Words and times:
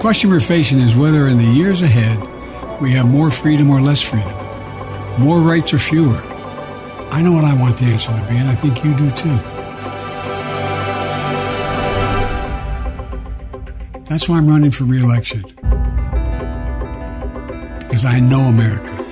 question 0.00 0.30
we're 0.30 0.40
facing 0.40 0.80
is 0.80 0.96
whether 0.96 1.26
in 1.26 1.36
the 1.36 1.44
years 1.44 1.82
ahead 1.82 2.18
we 2.80 2.90
have 2.92 3.04
more 3.04 3.30
freedom 3.30 3.68
or 3.68 3.82
less 3.82 4.00
freedom, 4.00 4.32
more 5.18 5.40
rights 5.40 5.74
or 5.74 5.78
fewer. 5.78 6.16
I 7.10 7.20
know 7.20 7.32
what 7.32 7.44
I 7.44 7.52
want 7.52 7.76
the 7.76 7.84
answer 7.84 8.08
to 8.08 8.26
be, 8.26 8.38
and 8.38 8.48
I 8.48 8.54
think 8.54 8.82
you 8.82 8.96
do 8.96 9.10
too. 9.10 9.36
That's 14.06 14.26
why 14.26 14.38
I'm 14.38 14.48
running 14.48 14.70
for 14.70 14.84
re 14.84 15.02
election. 15.02 15.42
Because 17.80 18.06
I 18.06 18.20
know 18.20 18.40
America. 18.40 19.09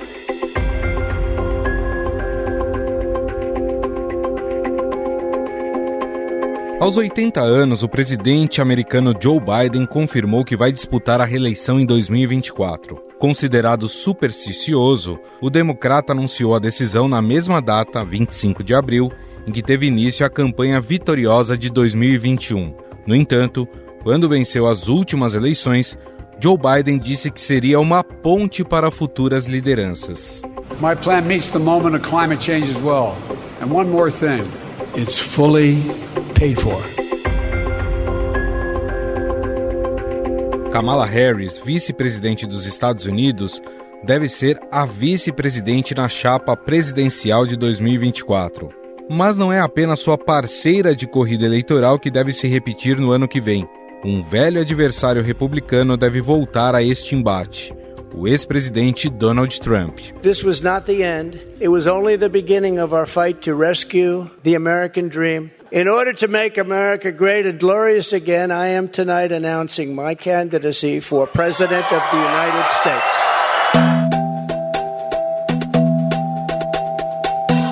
Aos 6.79 6.95
80 6.95 7.41
anos, 7.41 7.83
o 7.83 7.89
presidente 7.89 8.61
americano 8.61 9.13
Joe 9.21 9.37
Biden 9.37 9.85
confirmou 9.85 10.45
que 10.45 10.55
vai 10.55 10.71
disputar 10.71 11.19
a 11.19 11.25
reeleição 11.25 11.77
em 11.77 11.85
2024. 11.85 12.95
Considerado 13.19 13.89
supersticioso, 13.89 15.19
o 15.41 15.49
democrata 15.49 16.13
anunciou 16.13 16.55
a 16.55 16.59
decisão 16.59 17.09
na 17.09 17.21
mesma 17.21 17.61
data, 17.61 18.05
25 18.05 18.63
de 18.63 18.73
abril, 18.73 19.11
em 19.45 19.51
que 19.51 19.61
teve 19.61 19.87
início 19.87 20.25
a 20.25 20.29
campanha 20.29 20.79
vitoriosa 20.79 21.57
de 21.57 21.69
2021. 21.69 22.71
No 23.05 23.13
entanto, 23.13 23.67
quando 24.01 24.29
venceu 24.29 24.65
as 24.65 24.87
últimas 24.87 25.33
eleições, 25.33 25.97
Joe 26.39 26.57
Biden 26.57 26.97
disse 26.97 27.29
que 27.29 27.41
seria 27.41 27.77
uma 27.77 28.05
ponte 28.05 28.63
para 28.63 28.89
futuras 28.89 29.45
lideranças. 29.45 30.41
My 30.79 30.95
plan 30.95 31.23
meets 31.23 31.49
the 31.49 31.59
moment 31.59 31.97
of 31.97 32.09
climate 32.09 32.41
change 32.41 32.71
as 32.71 32.77
well. 32.77 33.17
And 33.61 33.69
one 33.69 33.89
more 33.89 34.09
thing, 34.09 34.49
it's 34.95 35.19
fully 35.19 35.83
paid 36.39 36.57
for. 36.57 36.81
Kamala 40.71 41.05
Harris, 41.05 41.59
vice-presidente 41.59 42.47
dos 42.47 42.65
Estados 42.65 43.05
Unidos, 43.05 43.61
deve 44.03 44.29
ser 44.29 44.57
a 44.71 44.85
vice-presidente 44.85 45.93
na 45.93 46.07
chapa 46.07 46.55
presidencial 46.55 47.45
de 47.45 47.57
2024. 47.57 48.69
Mas 49.09 49.37
não 49.37 49.51
é 49.51 49.59
apenas 49.59 49.99
sua 49.99 50.17
parceira 50.17 50.95
de 50.95 51.05
corrida 51.05 51.45
eleitoral 51.45 51.99
que 51.99 52.09
deve 52.09 52.31
se 52.31 52.47
repetir 52.47 52.97
no 52.97 53.11
ano 53.11 53.27
que 53.27 53.41
vem. 53.41 53.67
Um 54.05 54.21
velho 54.21 54.61
adversário 54.61 55.21
republicano 55.21 55.97
deve 55.97 56.21
voltar 56.21 56.73
a 56.73 56.81
este 56.81 57.15
embate. 57.15 57.73
O 58.15 58.27
ex-presidente 58.27 59.09
Donald 59.09 59.59
Trump. 59.59 59.99
This 60.21 60.43
was 60.43 60.61
not 60.61 60.85
the 60.85 61.03
end. 61.03 61.37
It 61.59 61.67
was 61.67 61.85
only 61.85 62.17
the 62.17 62.29
beginning 62.29 62.79
of 62.79 62.93
our 62.93 63.05
fight 63.05 63.41
to 63.41 63.53
rescue 63.53 64.29
the 64.43 64.55
American 64.55 65.09
dream 65.09 65.51
In 65.71 65.87
order 65.87 66.15
to 66.15 66.27
make 66.27 66.59
America 66.59 67.11
great 67.11 67.45
and 67.45 67.59
glorious 67.59 68.11
again, 68.11 68.49
I 68.49 68.69
am 68.69 68.87
tonight 68.87 69.31
announcing 69.31 69.93
my 69.93 70.15
candidacy 70.15 70.99
for 70.99 71.27
President 71.27 71.85
of 71.93 72.01
the 72.09 72.17
United 72.17 72.71
States. 72.71 73.15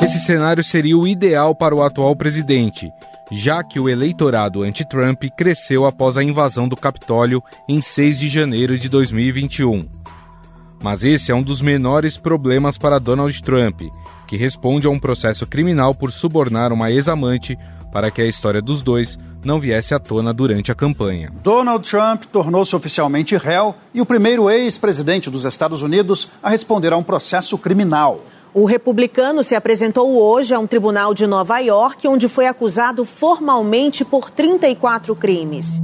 Esse 0.03 0.19
cenário 0.19 0.63
seria 0.63 0.95
o 0.95 1.07
ideal 1.07 1.55
para 1.55 1.73
o 1.73 1.81
atual 1.81 2.15
presidente, 2.15 2.87
já 3.31 3.63
que 3.63 3.79
o 3.79 3.89
eleitorado 3.89 4.61
anti-Trump 4.61 5.23
cresceu 5.35 5.83
após 5.83 6.17
a 6.17 6.23
invasão 6.23 6.67
do 6.67 6.75
Capitólio 6.75 7.41
em 7.67 7.81
6 7.81 8.19
de 8.19 8.29
janeiro 8.29 8.77
de 8.77 8.89
2021. 8.89 9.89
Mas 10.83 11.03
esse 11.03 11.31
é 11.31 11.35
um 11.35 11.41
dos 11.41 11.63
menores 11.63 12.15
problemas 12.15 12.77
para 12.77 12.99
Donald 12.99 13.41
Trump, 13.41 13.81
que 14.27 14.37
responde 14.37 14.85
a 14.85 14.89
um 14.91 14.99
processo 14.99 15.47
criminal 15.47 15.95
por 15.95 16.11
subornar 16.11 16.71
uma 16.71 16.91
ex-amante 16.91 17.57
para 17.91 18.11
que 18.11 18.21
a 18.21 18.25
história 18.25 18.61
dos 18.61 18.81
dois 18.81 19.17
não 19.43 19.59
viesse 19.59 19.93
à 19.93 19.99
tona 19.99 20.33
durante 20.33 20.71
a 20.71 20.75
campanha. 20.75 21.31
Donald 21.43 21.89
Trump 21.89 22.25
tornou-se 22.25 22.75
oficialmente 22.75 23.37
réu 23.37 23.75
e 23.93 24.01
o 24.01 24.05
primeiro 24.05 24.49
ex-presidente 24.49 25.29
dos 25.29 25.45
Estados 25.45 25.81
Unidos 25.81 26.29
a 26.43 26.49
responder 26.49 26.93
a 26.93 26.97
um 26.97 27.03
processo 27.03 27.57
criminal. 27.57 28.21
O 28.53 28.65
republicano 28.65 29.43
se 29.43 29.55
apresentou 29.55 30.21
hoje 30.21 30.53
a 30.53 30.59
um 30.59 30.65
tribunal 30.65 31.13
de 31.13 31.27
Nova 31.27 31.59
York, 31.59 32.07
onde 32.07 32.27
foi 32.27 32.47
acusado 32.47 33.05
formalmente 33.05 34.03
por 34.03 34.31
34 34.31 35.15
crimes. 35.15 35.79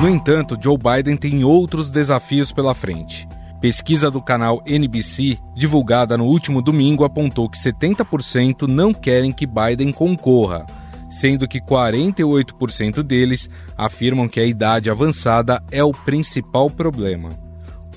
No 0.00 0.08
entanto, 0.10 0.58
Joe 0.60 0.76
Biden 0.76 1.16
tem 1.16 1.42
outros 1.42 1.90
desafios 1.90 2.52
pela 2.52 2.74
frente. 2.74 3.26
Pesquisa 3.66 4.08
do 4.12 4.22
canal 4.22 4.62
NBC, 4.64 5.40
divulgada 5.56 6.16
no 6.16 6.24
último 6.24 6.62
domingo, 6.62 7.02
apontou 7.02 7.48
que 7.48 7.58
70% 7.58 8.68
não 8.68 8.94
querem 8.94 9.32
que 9.32 9.44
Biden 9.44 9.90
concorra, 9.90 10.64
sendo 11.10 11.48
que 11.48 11.60
48% 11.60 13.02
deles 13.02 13.50
afirmam 13.76 14.28
que 14.28 14.38
a 14.38 14.46
idade 14.46 14.88
avançada 14.88 15.60
é 15.72 15.82
o 15.82 15.90
principal 15.90 16.70
problema. 16.70 17.30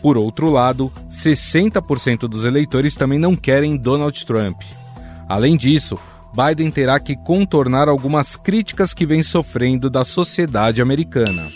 Por 0.02 0.18
outro 0.18 0.50
lado, 0.50 0.92
60% 1.08 2.22
dos 2.22 2.46
eleitores 2.46 2.96
também 2.96 3.20
não 3.20 3.36
querem 3.36 3.78
Donald 3.78 4.26
Trump. 4.26 4.64
Além 5.28 5.56
disso, 5.56 6.00
Biden 6.34 6.72
terá 6.72 7.00
que 7.00 7.16
contornar 7.16 7.88
algumas 7.88 8.36
críticas 8.36 8.92
que 8.92 9.06
vem 9.06 9.22
sofrendo 9.22 9.88
da 9.88 10.04
sociedade 10.04 10.82
americana. 10.82 11.52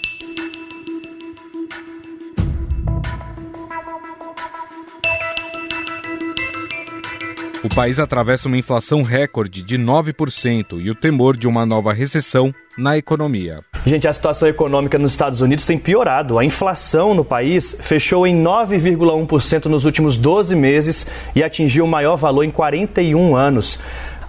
O 7.64 7.70
país 7.70 7.98
atravessa 7.98 8.50
uma 8.50 8.58
inflação 8.58 9.04
recorde 9.04 9.64
de 9.64 9.78
9% 9.78 10.82
e 10.82 10.92
o 10.92 10.96
temor 10.96 11.38
de 11.38 11.48
uma 11.48 11.66
nova 11.66 11.94
recessão 11.94 12.54
na 12.78 12.98
economia. 12.98 13.62
Gente, 13.86 14.06
a 14.06 14.12
situação 14.12 14.50
econômica 14.50 15.00
nos 15.00 15.12
Estados 15.12 15.40
Unidos 15.40 15.66
tem 15.66 15.78
piorado. 15.78 16.38
A 16.38 16.44
inflação 16.44 17.14
no 17.14 17.24
país 17.24 17.74
fechou 17.80 18.28
em 18.28 18.44
9,1% 18.44 19.68
nos 19.68 19.86
últimos 19.86 20.18
12 20.18 20.58
meses 20.58 21.08
e 21.34 21.42
atingiu 21.42 21.86
o 21.86 21.88
maior 21.88 22.18
valor 22.18 22.44
em 22.44 22.52
41 22.52 23.34
anos. 23.34 23.80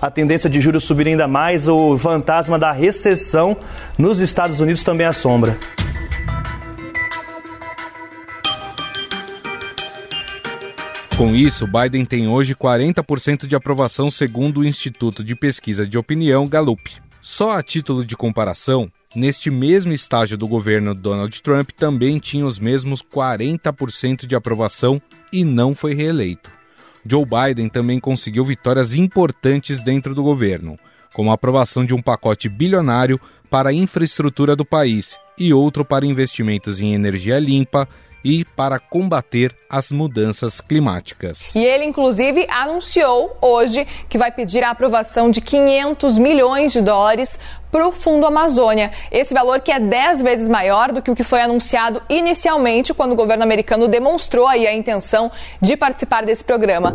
A 0.01 0.13
tendência 0.13 0.49
de 0.49 0.61
juros 0.61 0.85
subir 0.85 1.09
ainda 1.09 1.27
mais, 1.27 1.69
o 1.69 1.99
fantasma 1.99 2.57
da 2.57 2.71
recessão 2.71 3.57
nos 3.99 4.21
Estados 4.21 4.61
Unidos 4.61 4.85
também 4.85 5.09
assombra. 5.09 5.59
Com 11.17 11.33
isso, 11.33 11.69
Biden 11.69 12.05
tem 12.05 12.27
hoje 12.27 12.57
40% 12.57 13.47
de 13.47 13.55
aprovação 13.55 14.11
segundo 14.11 14.59
o 14.59 14.65
Instituto 14.65 15.23
de 15.23 15.37
Pesquisa 15.37 15.87
de 15.87 15.97
Opinião 15.97 16.49
Gallup. 16.49 16.91
Só 17.23 17.53
a 17.53 17.63
título 17.63 18.05
de 18.05 18.17
comparação, 18.17 18.91
neste 19.15 19.49
mesmo 19.49 19.93
estágio 19.93 20.37
do 20.37 20.49
governo 20.49 20.93
Donald 20.93 21.41
Trump 21.41 21.71
também 21.71 22.19
tinha 22.19 22.45
os 22.45 22.59
mesmos 22.59 23.01
40% 23.01 24.27
de 24.27 24.35
aprovação 24.35 25.01
e 25.33 25.45
não 25.45 25.73
foi 25.73 25.95
reeleito. 25.95 26.51
Joe 27.07 27.25
Biden 27.25 27.69
também 27.69 28.01
conseguiu 28.01 28.45
vitórias 28.45 28.93
importantes 28.93 29.81
dentro 29.81 30.17
do 30.17 30.23
governo, 30.23 30.77
como 31.15 31.31
a 31.31 31.35
aprovação 31.35 31.87
de 31.87 31.95
um 31.95 32.03
pacote 32.03 32.49
bilionário 32.49 33.21
para 33.49 33.71
a 33.71 33.73
infraestrutura 33.73 34.57
do 34.57 34.65
país 34.65 35.17
e 35.39 35.55
outro 35.55 35.85
para 35.85 36.05
investimentos 36.05 36.81
em 36.81 36.93
energia 36.93 37.39
limpa 37.39 37.89
e 38.25 38.45
para 38.45 38.79
combater 38.79 39.55
as 39.69 39.91
mudanças 39.91 40.61
climáticas. 40.61 41.55
E 41.55 41.63
ele, 41.63 41.85
inclusive, 41.85 42.47
anunciou 42.49 43.37
hoje 43.43 43.87
que 44.09 44.17
vai 44.17 44.33
pedir 44.33 44.65
a 44.65 44.71
aprovação 44.71 45.31
de 45.31 45.41
500 45.41 46.19
milhões 46.19 46.73
de 46.73 46.81
dólares 46.81 47.39
para 47.71 47.87
o 47.87 47.93
Fundo 47.93 48.25
Amazônia. 48.25 48.93
Esse 49.11 49.35
valor 49.35 49.61
que 49.61 49.73
é 49.73 49.81
10 49.81 50.23
vezes 50.23 50.49
maior 50.49 50.93
do 50.93 51.03
que 51.03 51.11
o 51.11 51.15
que 51.15 51.25
foi 51.25 51.43
anunciado 51.43 52.01
inicialmente 52.09 52.95
quando 52.95 53.13
o 53.13 53.17
governo 53.17 53.43
americano 53.43 53.89
demonstrou 53.89 54.47
a 54.47 54.57
intenção 54.73 55.31
de 55.61 55.77
participar 55.77 56.25
desse 56.25 56.45
programa. 56.45 56.95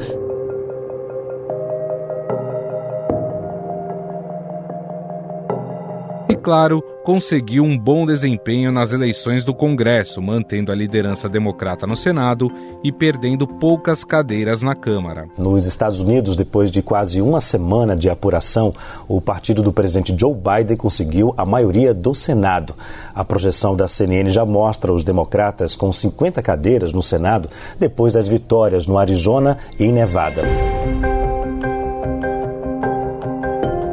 Claro, 6.40 6.82
conseguiu 7.04 7.64
um 7.64 7.78
bom 7.78 8.06
desempenho 8.06 8.72
nas 8.72 8.92
eleições 8.92 9.44
do 9.44 9.54
Congresso, 9.54 10.22
mantendo 10.22 10.72
a 10.72 10.76
liderança 10.76 11.28
democrata 11.28 11.86
no 11.86 11.96
Senado 11.96 12.52
e 12.84 12.92
perdendo 12.92 13.48
poucas 13.48 14.04
cadeiras 14.04 14.62
na 14.62 14.76
Câmara. 14.76 15.28
Nos 15.38 15.66
Estados 15.66 16.00
Unidos, 16.00 16.36
depois 16.36 16.72
de 16.72 16.82
quase 16.82 17.22
uma 17.22 17.42
semana 17.42 17.96
de 17.96 18.10
apuração, 18.10 18.74
o 19.08 19.20
partido 19.20 19.62
do 19.62 19.74
presidente 19.74 20.16
Joe 20.18 20.34
Biden 20.34 20.78
conseguiu 20.78 21.34
a 21.38 21.46
maioria 21.46 21.94
do 21.94 22.16
Senado. 22.16 22.74
A 23.14 23.26
projeção 23.26 23.76
da 23.76 23.88
CNN 23.88 24.30
já 24.30 24.46
mostra 24.46 24.94
os 24.94 25.04
democratas 25.04 25.76
com 25.76 25.92
50 25.92 26.42
cadeiras 26.42 26.94
no 26.94 27.04
Senado 27.04 27.50
depois 27.80 28.14
das 28.14 28.28
vitórias 28.28 28.88
no 28.88 28.98
Arizona 28.98 29.58
e 29.78 29.92
Nevada. 29.92 30.44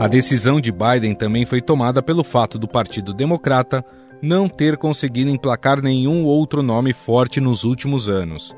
A 0.06 0.08
decisão 0.08 0.60
de 0.60 0.70
Biden 0.70 1.16
também 1.16 1.44
foi 1.44 1.60
tomada 1.60 2.00
pelo 2.00 2.22
fato 2.22 2.60
do 2.60 2.68
Partido 2.68 3.12
Democrata 3.12 3.84
não 4.22 4.48
ter 4.48 4.76
conseguido 4.76 5.30
emplacar 5.30 5.82
nenhum 5.82 6.24
outro 6.24 6.62
nome 6.62 6.92
forte 6.92 7.40
nos 7.40 7.64
últimos 7.64 8.08
anos. 8.08 8.54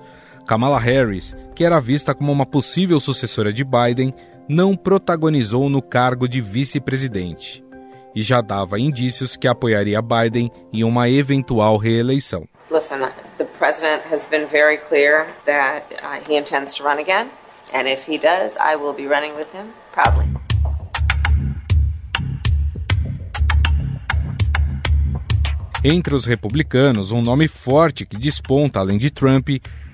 Kamala 0.46 0.78
Harris, 0.78 1.34
que 1.54 1.64
era 1.64 1.80
vista 1.80 2.14
como 2.14 2.30
uma 2.30 2.44
possível 2.44 3.00
sucessora 3.00 3.50
de 3.50 3.64
Biden, 3.64 4.12
não 4.46 4.76
protagonizou 4.76 5.70
no 5.70 5.80
cargo 5.80 6.28
de 6.28 6.38
vice-presidente. 6.42 7.64
e 8.14 8.22
já 8.22 8.42
dava 8.42 8.78
indícios 8.78 9.34
que 9.34 9.48
apoiaria 9.48 10.02
Biden 10.02 10.52
em 10.70 10.84
uma 10.84 11.08
eventual 11.08 11.78
reeleição. 11.78 12.46
Listen, 12.70 12.98
the 13.38 13.44
president 13.58 14.02
has 14.12 14.26
been 14.26 14.46
very 14.46 14.76
clear 14.76 15.28
that 15.46 15.86
uh, 15.94 16.20
he 16.28 16.36
intends 16.36 16.74
to 16.74 16.84
run 16.84 16.98
again, 16.98 17.30
and 17.72 17.88
if 17.88 18.06
he 18.06 18.18
does, 18.18 18.56
I 18.56 18.76
will 18.76 18.92
be 18.92 19.06
running 19.06 19.34
with 19.34 19.48
him. 19.54 19.72
Entre 25.84 26.12
os 26.12 26.24
republicanos, 26.24 27.12
um 27.12 27.22
nome 27.22 27.46
forte 27.46 28.04
que 28.04 28.16
desponta 28.16 28.80
além 28.80 28.98
de 28.98 29.10
Trump 29.10 29.48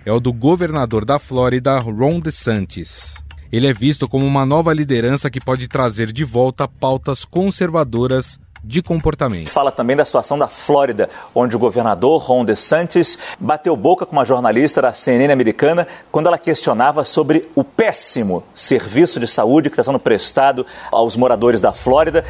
é 0.07 0.11
o 0.11 0.19
do 0.19 0.33
governador 0.33 1.05
da 1.05 1.19
Flórida, 1.19 1.79
Ron 1.79 2.21
DeSantis. 2.21 3.15
Ele 3.53 3.67
é 3.67 3.73
visto 3.73 4.09
como 4.09 4.25
uma 4.25 4.47
nova 4.47 4.73
liderança 4.73 5.29
que 5.29 5.39
pode 5.39 5.69
trazer 5.69 6.11
de 6.11 6.25
volta 6.25 6.67
pautas 6.67 7.27
conservadoras 7.27 8.41
de 8.65 8.81
comportamento. 8.81 9.51
Fala 9.51 9.71
também 9.71 9.95
da 9.95 10.07
situação 10.07 10.39
da 10.39 10.49
Flórida, 10.49 11.11
onde 11.35 11.55
o 11.55 11.59
governador 11.59 12.19
Ron 12.23 12.47
DeSantis 12.47 13.19
bateu 13.39 13.77
boca 13.77 14.07
com 14.07 14.13
uma 14.13 14.25
jornalista 14.25 14.81
da 14.81 14.95
CNN 14.95 15.31
americana 15.31 15.87
quando 16.11 16.29
ela 16.29 16.39
questionava 16.39 17.05
sobre 17.05 17.47
o 17.55 17.63
péssimo 17.63 18.43
serviço 18.55 19.21
de 19.21 19.29
saúde 19.29 19.69
que 19.69 19.75
está 19.75 19.85
sendo 19.85 20.01
prestado 20.01 20.65
aos 20.91 21.15
moradores 21.15 21.61
da 21.61 21.73
Flórida. 21.73 22.25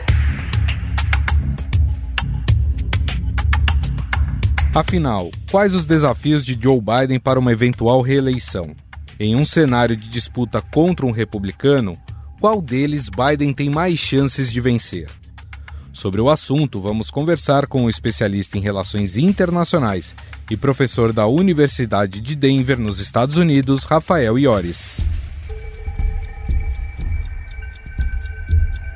Afinal, 4.74 5.30
quais 5.52 5.72
os 5.72 5.86
desafios 5.86 6.44
de 6.44 6.58
Joe 6.60 6.80
Biden 6.80 7.20
para 7.20 7.38
uma 7.38 7.52
eventual 7.52 8.02
reeleição? 8.02 8.74
Em 9.20 9.36
um 9.36 9.44
cenário 9.44 9.96
de 9.96 10.08
disputa 10.08 10.60
contra 10.60 11.06
um 11.06 11.12
republicano, 11.12 11.96
qual 12.40 12.60
deles 12.60 13.08
Biden 13.08 13.54
tem 13.54 13.70
mais 13.70 14.00
chances 14.00 14.50
de 14.50 14.60
vencer? 14.60 15.08
Sobre 15.92 16.20
o 16.20 16.28
assunto, 16.28 16.80
vamos 16.80 17.08
conversar 17.08 17.68
com 17.68 17.84
o 17.84 17.88
especialista 17.88 18.58
em 18.58 18.60
relações 18.60 19.16
internacionais 19.16 20.12
e 20.50 20.56
professor 20.56 21.12
da 21.12 21.24
Universidade 21.24 22.20
de 22.20 22.34
Denver, 22.34 22.76
nos 22.76 22.98
Estados 22.98 23.36
Unidos, 23.36 23.84
Rafael 23.84 24.36
Iores. 24.36 24.98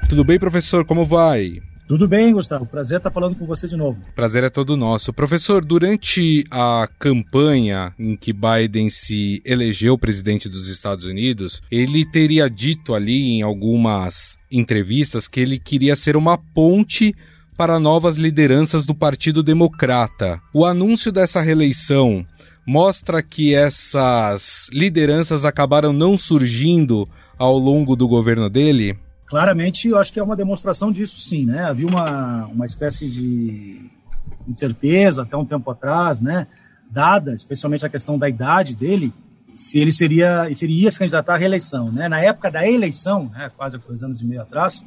Tudo 0.09 0.25
bem, 0.25 0.41
professor? 0.41 0.85
Como 0.85 1.07
vai? 1.07 1.63
Tudo 1.89 2.07
bem, 2.07 2.35
Gustavo. 2.35 2.67
Prazer 2.67 2.99
estar 2.99 3.11
falando 3.11 3.35
com 3.35 3.47
você 3.47 3.67
de 3.67 3.75
novo. 3.75 3.99
Prazer 4.15 4.45
é 4.45 4.51
todo 4.51 4.77
nosso. 4.77 5.11
Professor, 5.11 5.65
durante 5.65 6.45
a 6.51 6.87
campanha 6.99 7.95
em 7.99 8.15
que 8.15 8.31
Biden 8.31 8.91
se 8.91 9.41
elegeu 9.43 9.97
presidente 9.97 10.51
dos 10.51 10.69
Estados 10.69 11.07
Unidos, 11.07 11.63
ele 11.71 12.05
teria 12.05 12.51
dito 12.51 12.95
ali 12.95 13.31
em 13.31 13.41
algumas 13.41 14.37
entrevistas 14.53 15.27
que 15.27 15.41
ele 15.41 15.59
queria 15.59 15.97
ser 15.97 16.15
uma 16.15 16.37
ponte 16.37 17.17
para 17.57 17.81
novas 17.81 18.19
lideranças 18.19 18.85
do 18.85 18.95
Partido 18.95 19.43
Democrata. 19.43 20.43
O 20.53 20.67
anúncio 20.67 21.11
dessa 21.11 21.41
reeleição 21.41 22.23
mostra 22.67 23.23
que 23.23 23.55
essas 23.55 24.69
lideranças 24.71 25.47
acabaram 25.47 25.95
não 25.95 26.19
surgindo 26.19 27.09
ao 27.39 27.57
longo 27.57 27.97
do 27.97 28.07
governo 28.07 28.51
dele? 28.51 28.95
Claramente 29.29 29.89
eu 29.89 29.99
acho 29.99 30.13
que 30.13 30.19
é 30.19 30.23
uma 30.23 30.37
demonstração 30.37 30.91
disso 30.91 31.21
sim, 31.21 31.45
né? 31.45 31.65
Havia 31.65 31.87
uma, 31.87 32.47
uma 32.47 32.67
espécie 32.67 33.09
de 33.09 33.91
incerteza 34.49 35.23
até 35.23 35.37
um 35.37 35.45
tempo 35.45 35.71
atrás, 35.71 36.21
né? 36.21 36.47
Dada 36.91 37.35
especialmente 37.35 37.85
a 37.85 37.89
questão 37.89 38.19
da 38.19 38.29
idade 38.29 38.75
dele, 38.75 39.13
se 39.55 39.79
ele 39.79 39.93
seria, 39.93 40.47
ele 40.47 40.57
seria 40.57 40.91
se 40.91 40.99
candidatar 40.99 41.35
à 41.35 41.37
reeleição, 41.37 41.93
né? 41.93 42.09
Na 42.09 42.21
época 42.21 42.51
da 42.51 42.67
eleição, 42.67 43.31
né, 43.35 43.51
quase 43.57 43.77
dois 43.79 44.03
anos 44.03 44.23
e 44.23 44.27
meio 44.27 44.41
atrás, 44.41 44.85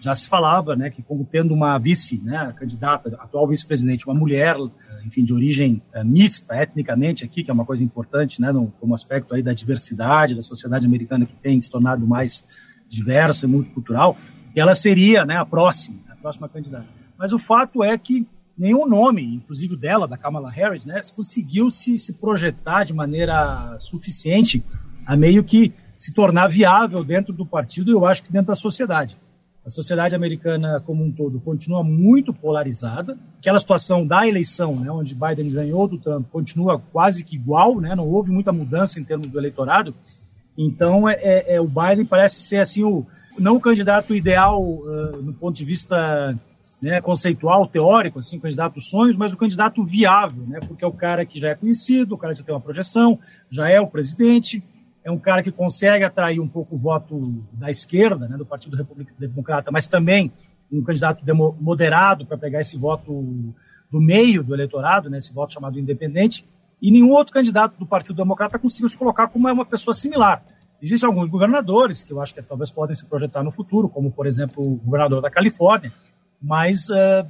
já 0.00 0.14
se 0.14 0.28
falava, 0.28 0.76
né, 0.76 0.90
que 0.90 1.02
como 1.02 1.24
tendo 1.24 1.54
uma 1.54 1.78
vice, 1.78 2.20
né, 2.22 2.54
candidata, 2.56 3.16
atual 3.18 3.48
vice-presidente, 3.48 4.06
uma 4.06 4.14
mulher, 4.14 4.56
enfim, 5.04 5.24
de 5.24 5.32
origem 5.32 5.82
é, 5.92 6.04
mista, 6.04 6.54
etnicamente 6.54 7.24
aqui, 7.24 7.42
que 7.42 7.50
é 7.50 7.54
uma 7.54 7.64
coisa 7.64 7.82
importante, 7.82 8.40
né, 8.40 8.52
no, 8.52 8.72
como 8.78 8.94
aspecto 8.94 9.34
aí 9.34 9.42
da 9.42 9.52
diversidade 9.52 10.34
da 10.34 10.42
sociedade 10.42 10.86
americana 10.86 11.26
que 11.26 11.34
tem 11.36 11.60
se 11.60 11.70
tornado 11.70 12.06
mais 12.06 12.46
diversa 12.88 13.46
e 13.46 13.48
multicultural, 13.48 14.16
ela 14.54 14.74
seria 14.74 15.24
né, 15.24 15.36
a 15.36 15.44
próxima, 15.44 15.98
a 16.08 16.16
próxima 16.16 16.48
candidata. 16.48 16.86
Mas 17.18 17.32
o 17.32 17.38
fato 17.38 17.82
é 17.82 17.96
que 17.96 18.26
nenhum 18.56 18.86
nome, 18.86 19.22
inclusive 19.22 19.76
dela, 19.76 20.08
da 20.08 20.16
Kamala 20.16 20.50
Harris, 20.50 20.84
né, 20.84 21.00
conseguiu 21.14 21.70
se, 21.70 21.98
se 21.98 22.12
projetar 22.12 22.84
de 22.84 22.94
maneira 22.94 23.76
suficiente 23.78 24.64
a 25.04 25.16
meio 25.16 25.44
que 25.44 25.72
se 25.94 26.12
tornar 26.12 26.48
viável 26.48 27.02
dentro 27.04 27.32
do 27.32 27.46
partido 27.46 27.90
e 27.90 27.94
eu 27.94 28.04
acho 28.06 28.22
que 28.22 28.32
dentro 28.32 28.48
da 28.48 28.54
sociedade. 28.54 29.16
A 29.64 29.70
sociedade 29.70 30.14
americana 30.14 30.80
como 30.86 31.02
um 31.02 31.10
todo 31.10 31.40
continua 31.40 31.82
muito 31.82 32.32
polarizada. 32.32 33.18
Aquela 33.38 33.58
situação 33.58 34.06
da 34.06 34.26
eleição, 34.26 34.76
né, 34.76 34.90
onde 34.90 35.12
Biden 35.14 35.50
ganhou 35.50 35.88
do 35.88 35.98
Trump, 35.98 36.28
continua 36.30 36.78
quase 36.78 37.24
que 37.24 37.34
igual, 37.34 37.80
né, 37.80 37.94
não 37.94 38.06
houve 38.06 38.30
muita 38.30 38.52
mudança 38.52 39.00
em 39.00 39.04
termos 39.04 39.30
do 39.30 39.38
eleitorado. 39.38 39.92
Então, 40.56 41.08
é, 41.08 41.14
é, 41.14 41.54
é, 41.54 41.60
o 41.60 41.66
Biden 41.66 42.06
parece 42.06 42.42
ser 42.42 42.58
assim 42.58 42.82
o 42.82 43.06
não 43.38 43.56
o 43.56 43.60
candidato 43.60 44.14
ideal 44.14 44.62
uh, 44.62 45.22
no 45.22 45.32
ponto 45.34 45.54
de 45.54 45.64
vista 45.64 46.34
né, 46.80 47.00
conceitual, 47.00 47.66
teórico, 47.66 48.18
assim, 48.18 48.38
candidato 48.38 48.74
dos 48.74 48.88
sonhos, 48.88 49.16
mas 49.16 49.32
o 49.32 49.36
candidato 49.36 49.84
viável, 49.84 50.44
né, 50.46 50.58
porque 50.66 50.84
é 50.84 50.86
o 50.86 50.92
cara 50.92 51.24
que 51.24 51.38
já 51.38 51.48
é 51.48 51.54
conhecido, 51.54 52.14
o 52.14 52.18
cara 52.18 52.32
que 52.32 52.40
já 52.40 52.44
tem 52.44 52.54
uma 52.54 52.60
projeção, 52.60 53.18
já 53.50 53.68
é 53.68 53.80
o 53.80 53.86
presidente, 53.86 54.62
é 55.04 55.10
um 55.10 55.18
cara 55.18 55.42
que 55.42 55.50
consegue 55.50 56.04
atrair 56.04 56.40
um 56.40 56.48
pouco 56.48 56.74
o 56.74 56.78
voto 56.78 57.42
da 57.52 57.70
esquerda, 57.70 58.28
né, 58.28 58.36
do 58.36 58.44
Partido 58.44 58.76
Republicano 58.76 59.18
Democrata, 59.18 59.70
mas 59.70 59.86
também 59.86 60.32
um 60.70 60.82
candidato 60.82 61.24
moderado 61.60 62.26
para 62.26 62.36
pegar 62.36 62.60
esse 62.60 62.76
voto 62.76 63.54
do 63.90 64.00
meio 64.00 64.42
do 64.42 64.52
eleitorado, 64.52 65.08
né, 65.08 65.18
esse 65.18 65.32
voto 65.32 65.52
chamado 65.52 65.78
independente, 65.78 66.44
e 66.80 66.90
nenhum 66.90 67.10
outro 67.10 67.32
candidato 67.32 67.78
do 67.78 67.86
Partido 67.86 68.16
Democrata 68.16 68.58
conseguiu 68.58 68.88
se 68.88 68.96
colocar 68.96 69.28
como 69.28 69.48
uma 69.48 69.64
pessoa 69.64 69.94
similar. 69.94 70.42
Existem 70.80 71.06
alguns 71.06 71.28
governadores 71.28 72.02
que 72.02 72.12
eu 72.12 72.20
acho 72.20 72.34
que 72.34 72.42
talvez 72.42 72.70
podem 72.70 72.94
se 72.94 73.06
projetar 73.06 73.42
no 73.42 73.50
futuro, 73.50 73.88
como, 73.88 74.10
por 74.10 74.26
exemplo, 74.26 74.62
o 74.62 74.76
governador 74.76 75.22
da 75.22 75.30
Califórnia, 75.30 75.92
mas 76.40 76.88
uh, 76.90 77.26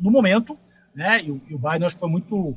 no 0.00 0.10
momento, 0.10 0.58
né, 0.94 1.22
e 1.22 1.30
o, 1.30 1.40
e 1.48 1.54
o 1.54 1.58
Biden 1.58 1.84
acho 1.84 1.94
que 1.94 2.00
foi 2.00 2.10
muito, 2.10 2.56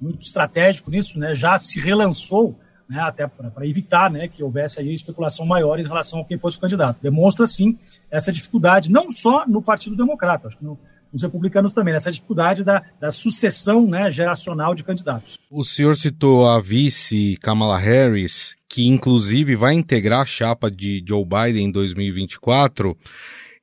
muito 0.00 0.22
estratégico 0.22 0.90
nisso, 0.90 1.18
né, 1.18 1.34
já 1.34 1.58
se 1.58 1.80
relançou, 1.80 2.54
né, 2.86 3.00
até 3.00 3.26
para 3.26 3.66
evitar 3.66 4.10
né, 4.10 4.28
que 4.28 4.42
houvesse 4.42 4.78
aí 4.78 4.92
especulação 4.92 5.46
maior 5.46 5.80
em 5.80 5.84
relação 5.84 6.20
a 6.20 6.24
quem 6.24 6.38
fosse 6.38 6.58
o 6.58 6.60
candidato. 6.60 6.98
Demonstra, 7.02 7.46
sim, 7.46 7.78
essa 8.10 8.30
dificuldade, 8.30 8.90
não 8.90 9.10
só 9.10 9.46
no 9.46 9.62
Partido 9.62 9.96
Democrata, 9.96 10.48
acho 10.48 10.58
que 10.58 10.64
no, 10.64 10.78
os 11.12 11.22
republicanos 11.22 11.72
também, 11.72 11.92
nessa 11.92 12.10
dificuldade 12.10 12.64
da, 12.64 12.82
da 13.00 13.10
sucessão 13.10 13.86
né, 13.86 14.10
geracional 14.10 14.74
de 14.74 14.82
candidatos. 14.82 15.38
O 15.50 15.62
senhor 15.62 15.96
citou 15.96 16.48
a 16.48 16.60
vice 16.60 17.36
Kamala 17.40 17.78
Harris, 17.78 18.54
que 18.68 18.86
inclusive 18.86 19.54
vai 19.54 19.74
integrar 19.74 20.22
a 20.22 20.26
chapa 20.26 20.70
de 20.70 21.04
Joe 21.06 21.24
Biden 21.24 21.66
em 21.66 21.70
2024, 21.70 22.96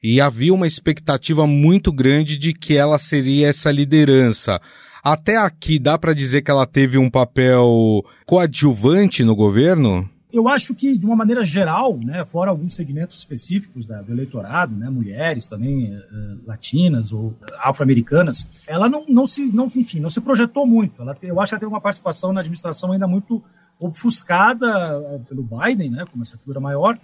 e 0.01 0.21
havia 0.21 0.53
uma 0.53 0.67
expectativa 0.67 1.45
muito 1.45 1.91
grande 1.91 2.38
de 2.38 2.53
que 2.53 2.77
ela 2.77 2.97
seria 2.97 3.47
essa 3.47 3.71
liderança. 3.71 4.62
Até 5.03 5.38
aqui 5.38 5.79
dá 5.79 5.97
para 5.97 6.13
dizer 6.13 6.41
que 6.41 6.51
ela 6.51 6.65
teve 6.65 6.97
um 6.97 7.09
papel 7.09 8.03
coadjuvante 8.25 9.24
no 9.24 9.35
governo? 9.35 10.09
Eu 10.31 10.48
acho 10.48 10.75
que, 10.75 10.95
de 10.95 11.05
uma 11.07 11.15
maneira 11.15 11.43
geral, 11.43 11.98
né, 11.98 12.24
fora 12.24 12.51
alguns 12.51 12.75
segmentos 12.75 13.17
específicos 13.17 13.88
da, 13.88 14.00
do 14.01 14.12
eleitorado, 14.12 14.75
né, 14.75 14.88
mulheres 14.88 15.48
também 15.48 15.95
uh, 15.95 16.39
latinas 16.45 17.12
ou 17.12 17.33
afro-americanas, 17.57 18.45
ela 18.67 18.88
não, 18.88 19.03
não, 19.07 19.25
se, 19.25 19.51
não, 19.51 19.65
enfim, 19.65 20.00
não 20.00 20.09
se 20.09 20.21
projetou 20.21 20.67
muito. 20.67 21.01
Ela, 21.01 21.17
eu 21.24 21.41
acho 21.41 21.50
que 21.50 21.55
ela 21.55 21.59
teve 21.59 21.71
uma 21.71 21.81
participação 21.81 22.31
na 22.31 22.41
administração 22.41 22.91
ainda 22.91 23.07
muito 23.07 23.43
ofuscada 23.79 25.00
uh, 25.00 25.19
pelo 25.21 25.41
Biden, 25.41 25.89
né, 25.89 26.05
como 26.12 26.21
essa 26.21 26.38
figura 26.38 26.59
maior, 26.59 27.00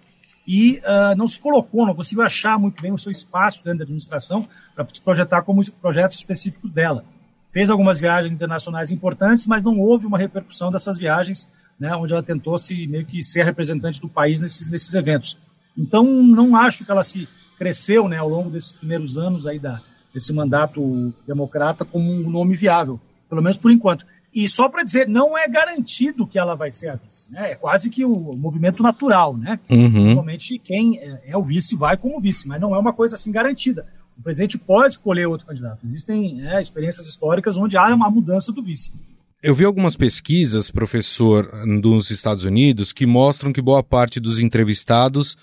e 0.48 0.80
uh, 0.80 1.18
não 1.18 1.28
se 1.28 1.40
colocou, 1.40 1.84
não 1.84 1.96
conseguiu 1.96 2.24
achar 2.24 2.60
muito 2.60 2.80
bem 2.80 2.92
o 2.92 3.00
seu 3.00 3.12
espaço 3.12 3.64
dentro 3.64 3.80
da 3.80 3.84
administração 3.86 4.48
para 4.76 4.86
se 4.94 5.02
projetar 5.02 5.42
como 5.42 5.64
projetos 5.82 6.18
específicos 6.18 6.72
dela. 6.72 7.04
Fez 7.52 7.72
algumas 7.72 8.00
viagens 8.00 8.32
internacionais 8.32 8.92
importantes, 8.92 9.48
mas 9.48 9.64
não 9.64 9.80
houve 9.80 10.06
uma 10.06 10.20
repercussão 10.20 10.72
dessas 10.72 11.00
viagens 11.00 11.50
né, 11.80 11.96
onde 11.96 12.14
ela 12.14 12.24
tentou 12.24 12.58
se 12.58 12.88
meio 12.88 13.06
que 13.06 13.22
ser 13.24 13.44
representante 13.44 14.00
do 14.02 14.10
país 14.10 14.40
nesses, 14.40 14.70
nesses 14.70 14.94
eventos. 14.94 15.38
Então, 15.78 16.04
não 16.06 16.56
acho 16.56 16.86
que 16.86 16.92
ela 16.92 17.04
se 17.04 17.28
cresceu 17.58 18.08
né, 18.08 18.18
ao 18.18 18.30
longo 18.30 18.50
desses 18.50 18.72
primeiros 18.72 19.18
anos 19.18 19.46
aí 19.46 19.60
da, 19.60 19.82
desse 20.14 20.32
mandato 20.32 21.14
democrata 21.28 21.84
como 21.84 22.10
um 22.10 22.30
nome 22.30 22.56
viável, 22.56 23.00
pelo 23.30 23.42
menos 23.42 23.58
por 23.58 23.72
enquanto. 23.72 24.06
E 24.34 24.50
só 24.50 24.68
para 24.68 24.84
dizer, 24.84 25.08
não 25.08 25.38
é 25.38 25.48
garantido 25.48 26.28
que 26.28 26.38
ela 26.38 26.56
vai 26.56 26.70
ser 26.70 26.90
a 26.90 26.96
vice, 26.96 27.32
né? 27.32 27.52
É 27.52 27.56
quase 27.56 27.90
que 27.90 28.04
o 28.04 28.36
movimento 28.36 28.84
natural, 28.84 29.38
né? 29.38 29.58
Uhum. 29.70 30.08
Normalmente 30.08 30.60
quem 30.60 31.00
é, 31.00 31.22
é 31.28 31.38
o 31.38 31.44
vice 31.44 31.74
vai 31.74 31.96
como 31.96 32.20
vice, 32.20 32.46
mas 32.46 32.60
não 32.60 32.76
é 32.76 32.78
uma 32.78 32.92
coisa 32.92 33.16
assim 33.16 33.32
garantida. 33.32 33.86
O 34.18 34.22
presidente 34.22 34.58
pode 34.58 34.96
escolher 34.96 35.26
outro 35.26 35.48
candidato. 35.48 35.80
Existem 35.86 36.46
é, 36.46 36.62
experiências 36.62 37.08
históricas 37.08 37.58
onde 37.58 37.78
há 37.78 37.94
uma 37.94 38.10
mudança 38.10 38.52
do 38.52 38.62
vice. 38.62 38.92
Eu 39.46 39.54
vi 39.54 39.64
algumas 39.64 39.96
pesquisas, 39.96 40.72
professor, 40.72 41.64
nos 41.68 42.10
Estados 42.10 42.46
Unidos, 42.46 42.92
que 42.92 43.06
mostram 43.06 43.54
que 43.54 43.62
boa 43.62 43.84
parte 43.84 44.20
dos 44.20 44.40
entrevistados 44.40 45.38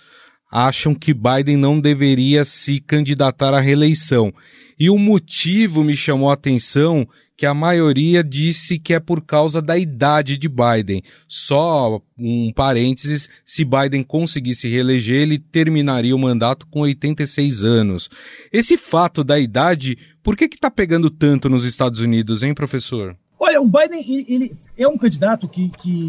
acham 0.50 0.92
que 0.92 1.14
Biden 1.14 1.56
não 1.56 1.80
deveria 1.80 2.44
se 2.44 2.80
candidatar 2.80 3.54
à 3.54 3.60
reeleição. 3.60 4.34
E 4.76 4.90
o 4.90 4.98
motivo 4.98 5.84
me 5.84 5.94
chamou 5.94 6.30
a 6.30 6.34
atenção 6.34 7.06
que 7.36 7.46
a 7.46 7.54
maioria 7.54 8.24
disse 8.24 8.76
que 8.76 8.92
é 8.92 8.98
por 8.98 9.24
causa 9.24 9.62
da 9.62 9.78
idade 9.78 10.36
de 10.36 10.48
Biden. 10.48 11.00
Só 11.28 12.02
um 12.18 12.52
parênteses, 12.52 13.28
se 13.46 13.64
Biden 13.64 14.02
conseguisse 14.02 14.68
reeleger, 14.68 15.22
ele 15.22 15.38
terminaria 15.38 16.16
o 16.16 16.18
mandato 16.18 16.66
com 16.66 16.80
86 16.80 17.62
anos. 17.62 18.10
Esse 18.52 18.76
fato 18.76 19.22
da 19.22 19.38
idade, 19.38 19.96
por 20.24 20.36
que 20.36 20.48
que 20.48 20.58
tá 20.58 20.72
pegando 20.72 21.08
tanto 21.08 21.48
nos 21.48 21.64
Estados 21.64 22.00
Unidos, 22.00 22.42
hein, 22.42 22.52
professor? 22.52 23.16
Olha, 23.44 23.60
o 23.60 23.66
Biden 23.66 24.24
ele 24.28 24.56
é 24.78 24.86
um 24.86 24.96
candidato 24.96 25.48
que, 25.48 25.68
que, 25.70 26.06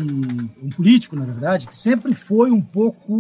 um 0.62 0.70
político, 0.70 1.16
na 1.16 1.26
verdade, 1.26 1.66
que 1.66 1.76
sempre 1.76 2.14
foi 2.14 2.52
um 2.52 2.62
pouco 2.62 3.12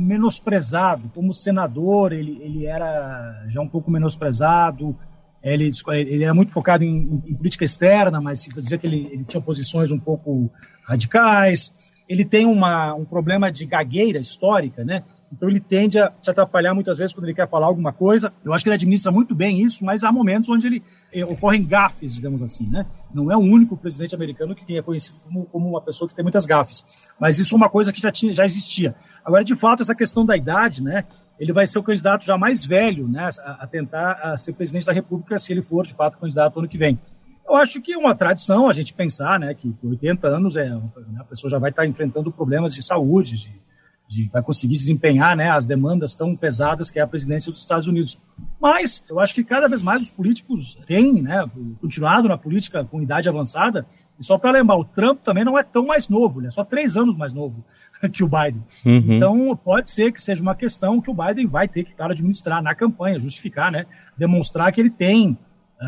menosprezado. 0.00 1.10
Como 1.14 1.34
senador, 1.34 2.14
ele, 2.14 2.38
ele 2.40 2.64
era 2.64 3.44
já 3.46 3.60
um 3.60 3.68
pouco 3.68 3.90
menosprezado. 3.90 4.96
Ele, 5.42 5.70
ele 5.86 6.24
era 6.24 6.32
muito 6.32 6.50
focado 6.50 6.82
em, 6.82 7.22
em 7.26 7.34
política 7.34 7.62
externa, 7.62 8.22
mas 8.22 8.40
se 8.40 8.48
dizer 8.48 8.78
que 8.78 8.86
ele, 8.86 9.06
ele, 9.12 9.24
tinha 9.24 9.40
posições 9.42 9.92
um 9.92 9.98
pouco 9.98 10.50
radicais. 10.84 11.70
Ele 12.08 12.24
tem 12.24 12.46
uma, 12.46 12.94
um 12.94 13.04
problema 13.04 13.52
de 13.52 13.66
gagueira 13.66 14.18
histórica, 14.18 14.82
né? 14.82 15.04
Então 15.32 15.48
ele 15.48 15.60
tende 15.60 15.98
a 15.98 16.12
se 16.22 16.30
atrapalhar 16.30 16.74
muitas 16.74 16.98
vezes 16.98 17.14
quando 17.14 17.24
ele 17.24 17.34
quer 17.34 17.48
falar 17.48 17.66
alguma 17.66 17.92
coisa. 17.92 18.32
Eu 18.44 18.52
acho 18.52 18.64
que 18.64 18.68
ele 18.68 18.76
administra 18.76 19.12
muito 19.12 19.34
bem 19.34 19.60
isso, 19.60 19.84
mas 19.84 20.02
há 20.02 20.10
momentos 20.10 20.48
onde 20.48 20.66
ele 20.66 20.82
eh, 21.12 21.24
ocorrem 21.24 21.64
gafes, 21.64 22.14
digamos 22.14 22.42
assim, 22.42 22.66
né? 22.66 22.86
Não 23.12 23.30
é 23.30 23.36
o 23.36 23.40
único 23.40 23.76
presidente 23.76 24.14
americano 24.14 24.54
que 24.54 24.76
é 24.76 24.82
conhecido 24.82 25.18
como, 25.24 25.44
como 25.46 25.68
uma 25.68 25.82
pessoa 25.82 26.08
que 26.08 26.14
tem 26.14 26.22
muitas 26.22 26.46
gafes, 26.46 26.84
mas 27.20 27.38
isso 27.38 27.54
é 27.54 27.56
uma 27.56 27.68
coisa 27.68 27.92
que 27.92 28.00
já 28.00 28.10
tinha, 28.10 28.32
já 28.32 28.44
existia. 28.44 28.94
Agora, 29.24 29.44
de 29.44 29.54
fato, 29.54 29.82
essa 29.82 29.94
questão 29.94 30.24
da 30.24 30.36
idade, 30.36 30.82
né? 30.82 31.04
Ele 31.38 31.52
vai 31.52 31.66
ser 31.66 31.78
o 31.78 31.82
candidato 31.82 32.24
já 32.24 32.36
mais 32.36 32.64
velho, 32.64 33.06
né? 33.06 33.28
A, 33.44 33.64
a 33.64 33.66
tentar 33.66 34.12
a 34.14 34.36
ser 34.36 34.54
presidente 34.54 34.86
da 34.86 34.92
República, 34.92 35.38
se 35.38 35.52
ele 35.52 35.62
for 35.62 35.86
de 35.86 35.92
fato 35.92 36.18
candidato 36.18 36.58
ano 36.58 36.68
que 36.68 36.78
vem. 36.78 36.98
Eu 37.46 37.56
acho 37.56 37.80
que 37.80 37.92
é 37.92 37.98
uma 37.98 38.14
tradição 38.14 38.68
a 38.68 38.72
gente 38.72 38.92
pensar, 38.92 39.38
né? 39.38 39.54
Que 39.54 39.74
80 39.82 40.26
anos 40.26 40.56
é 40.56 40.68
né, 40.68 40.80
a 41.18 41.24
pessoa 41.24 41.50
já 41.50 41.58
vai 41.58 41.70
estar 41.70 41.86
enfrentando 41.86 42.32
problemas 42.32 42.74
de 42.74 42.82
saúde, 42.82 43.38
de 43.38 43.67
de, 44.08 44.28
vai 44.32 44.42
conseguir 44.42 44.74
desempenhar 44.74 45.36
né, 45.36 45.50
as 45.50 45.66
demandas 45.66 46.14
tão 46.14 46.34
pesadas 46.34 46.90
que 46.90 46.98
é 46.98 47.02
a 47.02 47.06
presidência 47.06 47.52
dos 47.52 47.60
Estados 47.60 47.86
Unidos. 47.86 48.18
Mas 48.60 49.04
eu 49.08 49.20
acho 49.20 49.34
que 49.34 49.44
cada 49.44 49.68
vez 49.68 49.82
mais 49.82 50.02
os 50.02 50.10
políticos 50.10 50.78
têm 50.86 51.22
né, 51.22 51.44
continuado 51.80 52.26
na 52.26 52.38
política 52.38 52.84
com 52.84 53.02
idade 53.02 53.28
avançada. 53.28 53.86
E 54.18 54.24
só 54.24 54.38
para 54.38 54.52
lembrar, 54.52 54.76
o 54.76 54.84
Trump 54.84 55.20
também 55.22 55.44
não 55.44 55.58
é 55.58 55.62
tão 55.62 55.86
mais 55.86 56.08
novo, 56.08 56.40
ele 56.40 56.48
é 56.48 56.50
só 56.50 56.64
três 56.64 56.96
anos 56.96 57.16
mais 57.16 57.32
novo 57.32 57.62
que 58.10 58.24
o 58.24 58.28
Biden. 58.28 58.64
Uhum. 58.84 59.16
Então 59.16 59.60
pode 59.62 59.90
ser 59.90 60.10
que 60.10 60.22
seja 60.22 60.40
uma 60.42 60.54
questão 60.54 61.00
que 61.00 61.10
o 61.10 61.14
Biden 61.14 61.46
vai 61.46 61.68
ter 61.68 61.84
que 61.84 61.92
administrar 62.02 62.62
na 62.62 62.74
campanha, 62.74 63.20
justificar, 63.20 63.70
né, 63.70 63.84
demonstrar 64.16 64.72
que 64.72 64.80
ele 64.80 64.90
tem 64.90 65.36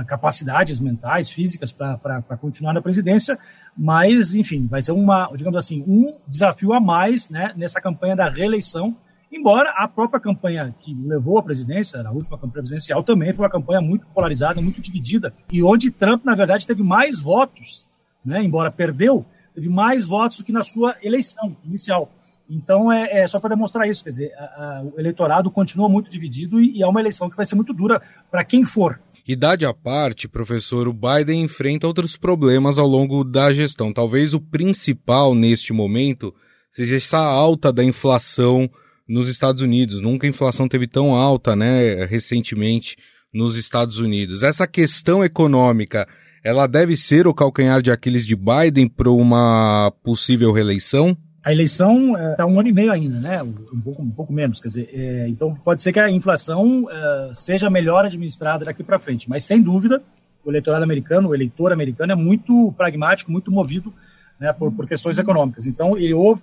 capacidades 0.07 0.79
mentais, 0.81 1.31
físicas 1.31 1.73
para 1.73 2.37
continuar 2.41 2.73
na 2.73 2.81
presidência 2.81 3.39
mas, 3.77 4.35
enfim, 4.35 4.67
vai 4.67 4.83
ser 4.83 4.93
uma, 4.93 5.31
digamos 5.35 5.57
assim, 5.57 5.83
um 5.87 6.15
desafio 6.27 6.73
a 6.73 6.81
mais 6.81 7.29
né, 7.29 7.53
nessa 7.57 7.81
campanha 7.81 8.17
da 8.17 8.29
reeleição, 8.29 8.97
embora 9.33 9.71
a 9.71 9.87
própria 9.87 10.21
campanha 10.21 10.75
que 10.81 10.95
levou 10.95 11.39
à 11.39 11.43
presidência, 11.43 12.01
a 12.01 12.11
última 12.11 12.37
campanha 12.37 12.63
presidencial, 12.63 13.03
também 13.03 13.33
foi 13.33 13.45
uma 13.45 13.51
campanha 13.51 13.81
muito 13.81 14.07
polarizada, 14.09 14.61
muito 14.61 14.81
dividida, 14.81 15.33
e 15.51 15.63
onde 15.63 15.91
Trump, 15.91 16.25
na 16.25 16.35
verdade, 16.35 16.67
teve 16.67 16.83
mais 16.83 17.21
votos, 17.21 17.87
né, 18.25 18.43
embora 18.43 18.71
perdeu, 18.71 19.25
teve 19.55 19.69
mais 19.69 20.07
votos 20.07 20.39
do 20.39 20.45
que 20.45 20.53
na 20.53 20.63
sua 20.63 20.97
eleição 21.03 21.57
inicial. 21.65 22.11
Então, 22.49 22.91
é, 22.93 23.21
é 23.21 23.29
só 23.29 23.39
para 23.39 23.51
demonstrar 23.51 23.89
isso, 23.89 24.03
quer 24.03 24.11
dizer, 24.11 24.35
a, 24.37 24.45
a, 24.45 24.83
o 24.83 24.99
eleitorado 24.99 25.51
continua 25.51 25.89
muito 25.89 26.11
dividido 26.11 26.61
e, 26.61 26.79
e 26.79 26.83
é 26.83 26.87
uma 26.87 27.01
eleição 27.01 27.31
que 27.31 27.37
vai 27.37 27.47
ser 27.47 27.55
muito 27.55 27.73
dura 27.73 28.03
para 28.29 28.45
quem 28.45 28.65
for. 28.65 29.01
Idade 29.33 29.65
à 29.65 29.73
parte, 29.73 30.27
professor, 30.27 30.89
o 30.89 30.93
Biden 30.93 31.43
enfrenta 31.43 31.87
outros 31.87 32.17
problemas 32.17 32.81
ao 32.81 32.87
longo 32.89 33.23
da 33.23 33.55
gestão. 33.55 33.93
Talvez 33.93 34.35
o 34.35 34.41
principal 34.41 35.37
neste 35.37 35.73
momento 35.73 36.35
seja 36.69 36.97
essa 36.97 37.19
alta 37.19 37.73
da 37.73 37.85
inflação 37.85 38.69
nos 39.09 39.29
Estados 39.29 39.63
Unidos. 39.63 40.01
Nunca 40.01 40.27
a 40.27 40.31
inflação 40.31 40.67
teve 40.67 40.89
tão 40.89 41.15
alta, 41.15 41.55
né, 41.55 42.07
recentemente 42.07 42.97
nos 43.33 43.55
Estados 43.55 43.99
Unidos. 43.99 44.43
Essa 44.43 44.67
questão 44.67 45.25
econômica, 45.25 46.09
ela 46.43 46.67
deve 46.67 46.97
ser 46.97 47.29
o 47.29 47.35
calcanhar 47.35 47.81
de 47.81 47.93
Aquiles 47.93 48.27
de 48.27 48.35
Biden 48.35 48.89
para 48.89 49.13
uma 49.13 49.93
possível 50.03 50.51
reeleição? 50.51 51.17
A 51.43 51.53
eleição 51.53 52.17
está 52.31 52.43
é, 52.43 52.47
um 52.47 52.59
ano 52.61 52.69
e 52.69 52.73
meio 52.73 52.93
ainda, 52.93 53.19
né? 53.19 53.43
Um 53.43 53.81
pouco, 53.81 54.03
um 54.03 54.11
pouco 54.11 54.33
menos, 54.33 54.61
quer 54.61 54.69
dizer, 54.69 54.91
é, 54.93 55.29
então 55.29 55.55
pode 55.55 55.83
ser 55.83 55.93
que 55.93 55.99
a 55.99 56.11
inflação 56.11 56.87
é, 56.91 57.31
seja 57.33 57.71
melhor 57.71 58.05
administrada 58.05 58.65
daqui 58.65 58.85
para 58.85 58.99
frente, 58.99 59.29
mas 59.29 59.45
sem 59.45 59.63
dúvida 59.63 60.03
o 60.45 60.51
eleitorado 60.51 60.85
americano, 60.85 61.31
o 61.31 61.35
eleitor 61.35 61.73
americano 61.73 62.13
é 62.13 62.15
muito 62.15 62.73
pragmático, 62.77 63.33
muito 63.33 63.51
movido 63.51 63.93
né, 64.39 64.53
por, 64.53 64.71
por 64.73 64.87
questões 64.87 65.19
econômicas. 65.19 65.67
Então 65.67 65.97
ele 65.97 66.13
houve, 66.13 66.43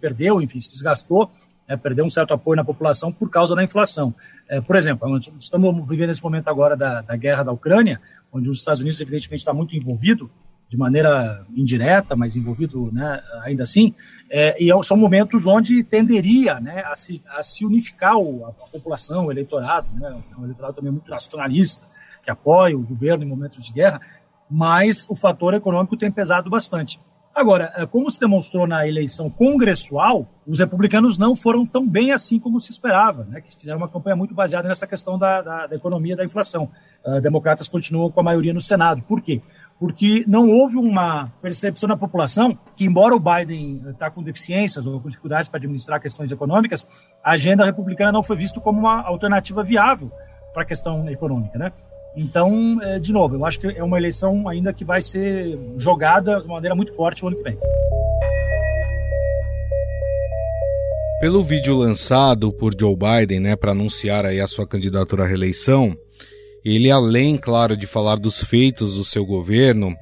perdeu, 0.00 0.40
enfim, 0.40 0.60
se 0.60 0.70
desgastou, 0.70 1.30
né, 1.68 1.76
perdeu 1.76 2.04
um 2.04 2.10
certo 2.10 2.34
apoio 2.34 2.56
na 2.56 2.64
população 2.64 3.12
por 3.12 3.30
causa 3.30 3.54
da 3.54 3.64
inflação. 3.64 4.14
Por 4.66 4.76
exemplo, 4.76 5.08
estamos 5.38 5.88
vivendo 5.88 6.10
esse 6.10 6.22
momento 6.22 6.48
agora 6.48 6.76
da, 6.76 7.00
da 7.00 7.16
guerra 7.16 7.42
da 7.42 7.52
Ucrânia, 7.52 7.98
onde 8.30 8.50
os 8.50 8.58
Estados 8.58 8.80
Unidos 8.80 9.00
evidentemente 9.00 9.40
está 9.40 9.54
muito 9.54 9.74
envolvido 9.74 10.30
de 10.70 10.76
maneira 10.76 11.44
indireta, 11.56 12.14
mas 12.14 12.36
envolvido 12.36 12.90
né, 12.92 13.20
ainda 13.42 13.64
assim, 13.64 13.92
é, 14.30 14.56
e 14.62 14.70
é 14.70 14.82
são 14.84 14.96
momentos 14.96 15.44
onde 15.44 15.82
tenderia 15.82 16.60
né, 16.60 16.84
a, 16.86 16.94
se, 16.94 17.20
a 17.28 17.42
se 17.42 17.66
unificar 17.66 18.16
o, 18.16 18.46
a, 18.46 18.52
população, 18.52 19.26
o 19.26 19.32
eleitorado, 19.32 19.88
né, 19.94 20.16
um 20.38 20.44
eleitorado 20.44 20.74
também 20.74 20.92
muito 20.92 21.10
nacionalista, 21.10 21.84
que 22.22 22.30
apoia 22.30 22.78
o 22.78 22.82
governo 22.82 23.24
em 23.24 23.26
momentos 23.26 23.64
de 23.64 23.72
guerra, 23.72 24.00
mas 24.48 25.06
o 25.10 25.16
fator 25.16 25.54
econômico 25.54 25.96
tem 25.96 26.10
pesado 26.10 26.48
bastante. 26.48 27.00
Agora, 27.34 27.72
é, 27.76 27.86
como 27.86 28.10
se 28.10 28.20
demonstrou 28.20 28.66
na 28.66 28.86
eleição 28.86 29.28
congressual, 29.28 30.28
os 30.46 30.58
republicanos 30.58 31.16
não 31.16 31.34
foram 31.34 31.64
tão 31.64 31.88
bem 31.88 32.12
assim 32.12 32.38
como 32.38 32.60
se 32.60 32.70
esperava, 32.70 33.24
né, 33.24 33.40
que 33.40 33.56
fizeram 33.56 33.78
uma 33.78 33.88
campanha 33.88 34.14
muito 34.14 34.34
baseada 34.34 34.68
nessa 34.68 34.86
questão 34.86 35.18
da, 35.18 35.42
da, 35.42 35.66
da 35.66 35.74
economia 35.74 36.16
da 36.16 36.24
inflação. 36.24 36.68
Uh, 37.04 37.20
democratas 37.20 37.66
continuam 37.66 38.10
com 38.10 38.20
a 38.20 38.22
maioria 38.22 38.52
no 38.52 38.60
Senado. 38.60 39.02
Por 39.02 39.20
quê? 39.20 39.40
Porque 39.80 40.24
não 40.28 40.50
houve 40.50 40.76
uma 40.76 41.32
percepção 41.40 41.88
da 41.88 41.96
população 41.96 42.56
que, 42.76 42.84
embora 42.84 43.16
o 43.16 43.18
Biden 43.18 43.80
está 43.88 44.10
com 44.10 44.22
deficiências 44.22 44.86
ou 44.86 45.00
com 45.00 45.08
dificuldade 45.08 45.48
para 45.48 45.56
administrar 45.56 45.98
questões 45.98 46.30
econômicas, 46.30 46.86
a 47.24 47.30
agenda 47.30 47.64
republicana 47.64 48.12
não 48.12 48.22
foi 48.22 48.36
vista 48.36 48.60
como 48.60 48.78
uma 48.78 49.00
alternativa 49.00 49.64
viável 49.64 50.12
para 50.52 50.64
a 50.64 50.66
questão 50.66 51.08
econômica, 51.08 51.58
né? 51.58 51.72
Então, 52.14 52.78
é, 52.82 52.98
de 52.98 53.10
novo, 53.10 53.36
eu 53.36 53.46
acho 53.46 53.58
que 53.58 53.68
é 53.68 53.82
uma 53.82 53.96
eleição 53.96 54.46
ainda 54.46 54.70
que 54.70 54.84
vai 54.84 55.00
ser 55.00 55.58
jogada 55.78 56.42
de 56.42 56.46
maneira 56.46 56.74
muito 56.74 56.94
forte 56.94 57.24
o 57.24 57.28
ano 57.28 57.38
que 57.38 57.42
vem. 57.42 57.56
Pelo 61.20 61.42
vídeo 61.42 61.74
lançado 61.74 62.52
por 62.52 62.74
Joe 62.78 62.96
Biden, 62.96 63.40
né, 63.40 63.56
para 63.56 63.72
anunciar 63.72 64.26
aí 64.26 64.40
a 64.40 64.46
sua 64.46 64.66
candidatura 64.66 65.24
à 65.24 65.26
reeleição, 65.26 65.96
ele 66.64 66.90
além, 66.90 67.36
claro, 67.36 67.76
de 67.76 67.86
falar 67.86 68.16
dos 68.16 68.42
feitos 68.42 68.94
do 68.94 69.04
seu 69.04 69.24
governo, 69.24 69.94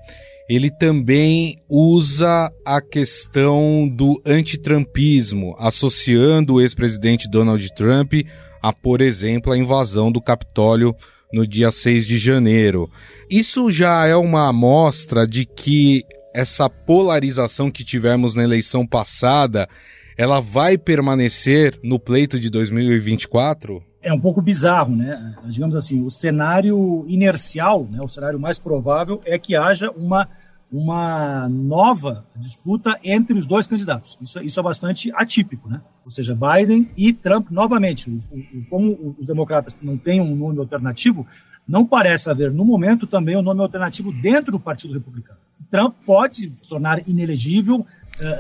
ele 0.48 0.70
também 0.70 1.58
usa 1.68 2.50
a 2.64 2.80
questão 2.80 3.86
do 3.86 4.20
antitrampismo, 4.24 5.54
associando 5.58 6.54
o 6.54 6.60
ex-presidente 6.60 7.28
Donald 7.28 7.74
Trump 7.74 8.14
a, 8.62 8.72
por 8.72 9.00
exemplo, 9.00 9.52
a 9.52 9.58
invasão 9.58 10.10
do 10.10 10.20
Capitólio 10.20 10.94
no 11.32 11.46
dia 11.46 11.70
6 11.70 12.06
de 12.06 12.16
janeiro. 12.16 12.90
Isso 13.30 13.70
já 13.70 14.06
é 14.06 14.16
uma 14.16 14.48
amostra 14.48 15.26
de 15.26 15.44
que 15.44 16.02
essa 16.34 16.68
polarização 16.68 17.70
que 17.70 17.84
tivemos 17.84 18.34
na 18.34 18.44
eleição 18.44 18.86
passada, 18.86 19.68
ela 20.16 20.40
vai 20.40 20.78
permanecer 20.78 21.78
no 21.82 21.98
pleito 21.98 22.40
de 22.40 22.48
2024? 22.48 23.82
É 24.02 24.12
um 24.12 24.20
pouco 24.20 24.40
bizarro, 24.40 24.94
né? 24.94 25.34
Digamos 25.46 25.74
assim, 25.74 26.02
o 26.02 26.10
cenário 26.10 27.04
inercial, 27.08 27.84
né, 27.90 28.00
o 28.00 28.08
cenário 28.08 28.38
mais 28.38 28.58
provável 28.58 29.20
é 29.24 29.38
que 29.38 29.56
haja 29.56 29.90
uma, 29.90 30.28
uma 30.70 31.48
nova 31.48 32.24
disputa 32.36 32.98
entre 33.02 33.36
os 33.36 33.46
dois 33.46 33.66
candidatos. 33.66 34.16
Isso, 34.20 34.40
isso 34.40 34.60
é 34.60 34.62
bastante 34.62 35.12
atípico, 35.14 35.68
né? 35.68 35.80
Ou 36.04 36.10
seja, 36.10 36.34
Biden 36.34 36.88
e 36.96 37.12
Trump 37.12 37.50
novamente. 37.50 38.08
O, 38.08 38.36
o, 38.36 38.64
como 38.70 39.16
os 39.18 39.26
democratas 39.26 39.76
não 39.82 39.96
têm 39.98 40.20
um 40.20 40.34
nome 40.34 40.58
alternativo, 40.58 41.26
não 41.66 41.84
parece 41.84 42.30
haver, 42.30 42.50
no 42.50 42.64
momento, 42.64 43.06
também 43.06 43.36
um 43.36 43.42
nome 43.42 43.60
alternativo 43.60 44.12
dentro 44.12 44.52
do 44.52 44.60
Partido 44.60 44.94
Republicano. 44.94 45.38
Trump 45.70 45.94
pode 46.06 46.36
se 46.36 46.68
tornar 46.68 47.06
inelegível 47.06 47.84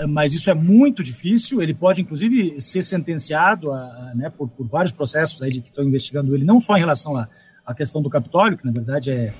mas 0.08 0.32
isso 0.32 0.50
é 0.50 0.54
muito 0.54 1.02
difícil. 1.02 1.62
Ele 1.62 1.74
pode, 1.74 2.00
inclusive, 2.00 2.60
ser 2.60 2.82
sentenciado 2.82 3.72
a, 3.72 3.78
a, 3.78 4.12
né, 4.14 4.30
por, 4.30 4.48
por, 4.48 4.66
vários 4.66 4.92
processos 4.92 5.40
aí 5.42 5.50
de 5.50 5.60
que 5.60 5.68
estão 5.68 5.84
investigando 5.84 6.34
ele, 6.34 6.44
não 6.44 6.60
só 6.60 6.76
em 6.76 6.80
relação 6.80 7.16
à, 7.16 7.28
à 7.64 7.74
questão 7.74 8.02
do 8.02 8.10
Capitólio, 8.10 8.58
que 8.58 8.64
na 8.64 8.72
verdade 8.72 9.10
é, 9.10 9.32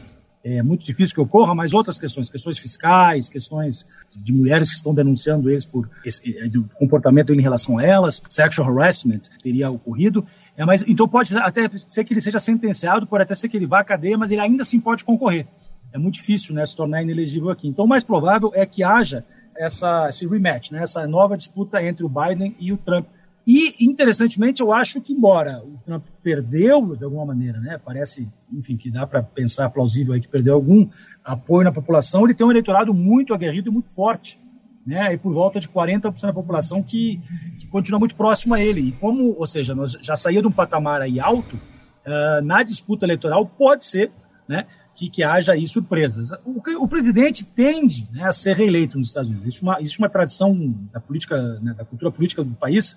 é 0.45 0.63
muito 0.63 0.85
difícil 0.85 1.15
que 1.15 1.21
ocorra, 1.21 1.55
mas 1.55 1.75
outras 1.75 1.99
questões, 1.99 2.31
questões 2.31 2.59
fiscais, 2.59 3.29
questões 3.29 3.87
de 4.15 4.33
mulheres 4.33 4.69
que 4.69 4.77
estão 4.77 4.95
denunciando 4.95 5.51
eles 5.51 5.67
por 5.67 5.89
esse, 6.05 6.37
é, 6.39 6.49
comportamento 6.79 7.35
em 7.35 7.41
relação 7.41 7.79
a 7.79 7.85
elas, 7.85 8.23
sexual 8.29 8.69
harassment 8.69 9.23
teria 9.43 9.71
ocorrido. 9.71 10.27
É, 10.57 10.65
mas, 10.65 10.85
então 10.87 11.09
pode 11.09 11.37
até 11.37 11.69
ser 11.89 12.05
que 12.05 12.13
ele 12.13 12.21
seja 12.21 12.39
sentenciado, 12.39 13.07
pode 13.07 13.23
até 13.23 13.35
ser 13.35 13.49
que 13.49 13.57
ele 13.57 13.67
vá 13.67 13.81
à 13.81 13.85
cadeia, 13.85 14.17
mas 14.17 14.31
ele 14.31 14.41
ainda 14.41 14.63
assim 14.63 14.81
pode 14.81 15.05
concorrer. 15.05 15.47
É 15.93 15.99
muito 15.99 16.15
difícil 16.15 16.55
né, 16.55 16.65
se 16.67 16.77
tornar 16.77 17.03
inelegível 17.03 17.51
aqui. 17.51 17.67
Então 17.67 17.85
o 17.85 17.89
mais 17.89 18.05
provável 18.05 18.53
é 18.55 18.67
que 18.67 18.83
haja 18.83 19.25
essa, 19.59 20.09
esse 20.09 20.27
rematch, 20.27 20.71
né, 20.71 20.83
essa 20.83 21.07
nova 21.07 21.37
disputa 21.37 21.83
entre 21.83 22.05
o 22.05 22.09
Biden 22.09 22.57
e 22.59 22.73
o 22.73 22.77
Trump. 22.77 23.07
E, 23.47 23.83
interessantemente, 23.83 24.61
eu 24.61 24.73
acho 24.73 25.01
que, 25.01 25.13
embora 25.13 25.63
o 25.65 25.79
Trump 25.85 26.05
perdeu, 26.23 26.95
de 26.95 27.03
alguma 27.03 27.25
maneira, 27.25 27.59
né, 27.59 27.81
parece, 27.83 28.29
enfim, 28.53 28.77
que 28.77 28.91
dá 28.91 29.07
para 29.07 29.23
pensar 29.23 29.71
plausível 29.71 30.13
aí 30.13 30.21
que 30.21 30.29
perdeu 30.29 30.55
algum 30.55 30.87
apoio 31.25 31.65
na 31.65 31.73
população, 31.73 32.25
ele 32.25 32.35
tem 32.35 32.47
um 32.47 32.51
eleitorado 32.51 32.93
muito 32.93 33.33
aguerrido 33.33 33.71
e 33.71 33.73
muito 33.73 33.89
forte, 33.89 34.39
né, 34.87 35.15
e 35.15 35.17
por 35.17 35.33
volta 35.33 35.59
de 35.59 35.69
40% 35.69 36.21
da 36.21 36.33
população 36.33 36.83
que, 36.83 37.21
que 37.59 37.67
continua 37.69 37.99
muito 37.99 38.15
próximo 38.15 38.55
a 38.55 38.61
ele. 38.61 38.81
E 38.81 38.93
como, 38.93 39.35
ou 39.39 39.47
seja, 39.47 39.75
nós 39.75 39.93
já 39.93 40.15
saía 40.15 40.43
de 40.43 40.49
um 40.49 40.53
patamar 40.53 41.01
aí 41.01 41.19
alto, 41.19 41.57
uh, 41.57 42.45
na 42.45 42.63
disputa 42.63 43.07
eleitoral 43.07 43.47
pode 43.47 43.87
ser, 43.87 44.13
né, 44.47 44.67
que, 44.99 45.09
que 45.09 45.23
haja 45.23 45.53
aí 45.53 45.65
surpresas. 45.69 46.33
O, 46.45 46.61
o 46.83 46.89
presidente 46.89 47.45
tende 47.45 48.09
né, 48.13 48.25
a 48.25 48.33
ser 48.33 48.57
reeleito 48.57 48.99
nos 48.99 49.09
Estados 49.09 49.31
Unidos. 49.31 49.47
Existe 49.47 49.63
uma, 49.63 49.81
existe 49.81 49.99
uma 50.01 50.09
tradição 50.09 50.75
da 50.93 50.99
política, 50.99 51.61
né, 51.61 51.73
da 51.73 51.85
cultura 51.85 52.11
política 52.11 52.43
do 52.43 52.55
país 52.55 52.97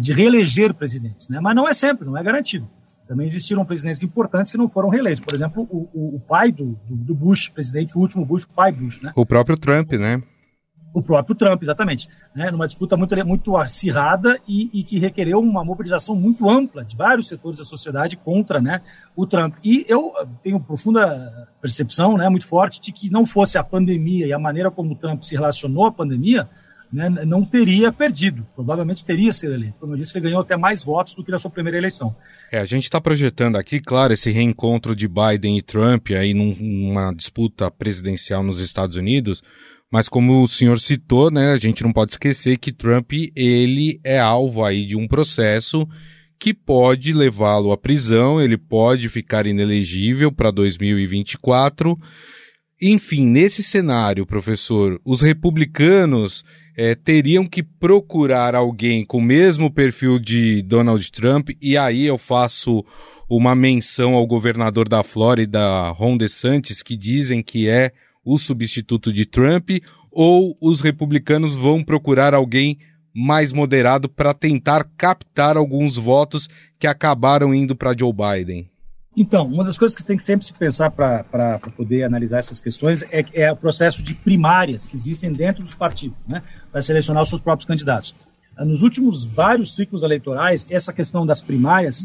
de 0.00 0.14
reeleger 0.14 0.72
presidentes, 0.72 1.28
né? 1.28 1.38
mas 1.40 1.54
não 1.54 1.68
é 1.68 1.74
sempre, 1.74 2.06
não 2.06 2.16
é 2.16 2.22
garantido. 2.22 2.66
Também 3.06 3.26
existiram 3.26 3.62
presidentes 3.66 4.02
importantes 4.02 4.50
que 4.50 4.56
não 4.56 4.66
foram 4.66 4.88
reeleitos. 4.88 5.22
Por 5.22 5.34
exemplo, 5.34 5.68
o, 5.70 5.88
o, 5.92 6.16
o 6.16 6.20
pai 6.20 6.50
do, 6.50 6.78
do, 6.88 7.14
Bush, 7.14 7.50
presidente, 7.50 7.94
o 7.94 8.00
último 8.00 8.24
Bush, 8.24 8.44
o 8.44 8.48
pai 8.48 8.72
Bush. 8.72 9.02
Né? 9.02 9.12
O 9.14 9.26
próprio 9.26 9.58
Trump, 9.58 9.92
né? 9.92 10.22
O 10.94 11.02
próprio 11.02 11.34
Trump, 11.34 11.60
exatamente, 11.60 12.08
né, 12.32 12.52
numa 12.52 12.66
disputa 12.66 12.96
muito, 12.96 13.26
muito 13.26 13.56
acirrada 13.56 14.38
e, 14.46 14.70
e, 14.72 14.84
que 14.84 14.96
requereu 14.98 15.40
uma 15.40 15.64
mobilização 15.64 16.14
muito 16.14 16.48
ampla 16.48 16.84
de 16.84 16.96
vários 16.96 17.26
setores 17.26 17.58
da 17.58 17.64
sociedade 17.64 18.16
contra 18.16 18.60
né, 18.60 18.80
o 19.16 19.26
Trump. 19.26 19.56
E 19.62 19.84
eu 19.88 20.12
tenho 20.42 20.60
profunda 20.60 21.48
percepção, 21.60 22.16
né, 22.16 22.28
muito 22.28 22.46
forte, 22.46 22.80
de 22.80 22.92
que 22.92 23.10
não 23.10 23.26
fosse 23.26 23.58
a 23.58 23.64
pandemia 23.64 24.26
e 24.28 24.32
a 24.32 24.38
maneira 24.38 24.70
como 24.70 24.92
o 24.92 24.96
Trump 24.96 25.22
se 25.22 25.34
relacionou 25.34 25.86
à 25.86 25.92
pandemia, 25.92 26.48
né, 26.92 27.08
não 27.08 27.44
teria 27.44 27.90
perdido, 27.90 28.46
provavelmente 28.54 29.04
teria 29.04 29.32
sido 29.32 29.52
eleito. 29.52 29.74
Como 29.80 29.94
eu 29.94 29.96
disse, 29.96 30.16
ele 30.16 30.26
ganhou 30.26 30.40
até 30.40 30.56
mais 30.56 30.84
votos 30.84 31.14
do 31.16 31.24
que 31.24 31.32
na 31.32 31.40
sua 31.40 31.50
primeira 31.50 31.76
eleição. 31.76 32.14
É, 32.52 32.60
a 32.60 32.64
gente 32.64 32.84
está 32.84 33.00
projetando 33.00 33.56
aqui, 33.56 33.80
claro, 33.80 34.12
esse 34.12 34.30
reencontro 34.30 34.94
de 34.94 35.08
Biden 35.08 35.58
e 35.58 35.62
Trump 35.62 36.10
aí 36.10 36.32
numa 36.32 37.12
disputa 37.12 37.68
presidencial 37.68 38.44
nos 38.44 38.60
Estados 38.60 38.94
Unidos, 38.94 39.42
mas 39.94 40.08
como 40.08 40.42
o 40.42 40.48
senhor 40.48 40.80
citou, 40.80 41.30
né, 41.30 41.52
a 41.52 41.56
gente 41.56 41.84
não 41.84 41.92
pode 41.92 42.10
esquecer 42.10 42.58
que 42.58 42.72
Trump 42.72 43.12
ele 43.36 44.00
é 44.02 44.18
alvo 44.18 44.64
aí 44.64 44.84
de 44.84 44.96
um 44.96 45.06
processo 45.06 45.88
que 46.36 46.52
pode 46.52 47.12
levá-lo 47.12 47.70
à 47.70 47.78
prisão, 47.78 48.42
ele 48.42 48.58
pode 48.58 49.08
ficar 49.08 49.46
inelegível 49.46 50.32
para 50.32 50.50
2024. 50.50 51.96
Enfim, 52.82 53.24
nesse 53.24 53.62
cenário, 53.62 54.26
professor, 54.26 55.00
os 55.04 55.20
republicanos 55.20 56.44
é, 56.76 56.96
teriam 56.96 57.46
que 57.46 57.62
procurar 57.62 58.56
alguém 58.56 59.04
com 59.04 59.18
o 59.18 59.22
mesmo 59.22 59.70
perfil 59.70 60.18
de 60.18 60.60
Donald 60.62 61.08
Trump, 61.12 61.50
e 61.62 61.76
aí 61.76 62.04
eu 62.04 62.18
faço 62.18 62.84
uma 63.30 63.54
menção 63.54 64.14
ao 64.14 64.26
governador 64.26 64.88
da 64.88 65.04
Flórida, 65.04 65.88
Ron 65.90 66.16
DeSantis, 66.16 66.82
que 66.82 66.96
dizem 66.96 67.44
que 67.44 67.68
é 67.68 67.92
o 68.24 68.38
substituto 68.38 69.12
de 69.12 69.26
Trump, 69.26 69.70
ou 70.10 70.56
os 70.60 70.80
republicanos 70.80 71.54
vão 71.54 71.82
procurar 71.82 72.34
alguém 72.34 72.78
mais 73.14 73.52
moderado 73.52 74.08
para 74.08 74.34
tentar 74.34 74.84
captar 74.96 75.56
alguns 75.56 75.96
votos 75.96 76.48
que 76.78 76.86
acabaram 76.86 77.54
indo 77.54 77.76
para 77.76 77.96
Joe 77.96 78.12
Biden? 78.12 78.68
Então, 79.16 79.46
uma 79.46 79.62
das 79.62 79.78
coisas 79.78 79.96
que 79.96 80.02
tem 80.02 80.16
que 80.16 80.24
sempre 80.24 80.44
se 80.44 80.52
pensar 80.52 80.90
para 80.90 81.60
poder 81.76 82.02
analisar 82.02 82.38
essas 82.38 82.60
questões 82.60 83.02
é, 83.10 83.24
é, 83.32 83.52
o 83.52 83.56
processo 83.56 84.02
de 84.02 84.12
primárias 84.12 84.86
que 84.86 84.96
existem 84.96 85.32
dentro 85.32 85.62
dos 85.62 85.74
partidos, 85.74 86.16
né, 86.26 86.42
para 86.72 86.82
selecionar 86.82 87.22
os 87.22 87.28
seus 87.28 87.40
próprios 87.40 87.66
candidatos. 87.66 88.14
Nos 88.58 88.82
últimos 88.82 89.24
vários 89.24 89.74
ciclos 89.74 90.02
eleitorais, 90.02 90.66
essa 90.70 90.92
questão 90.92 91.24
das 91.26 91.42
primárias 91.42 92.04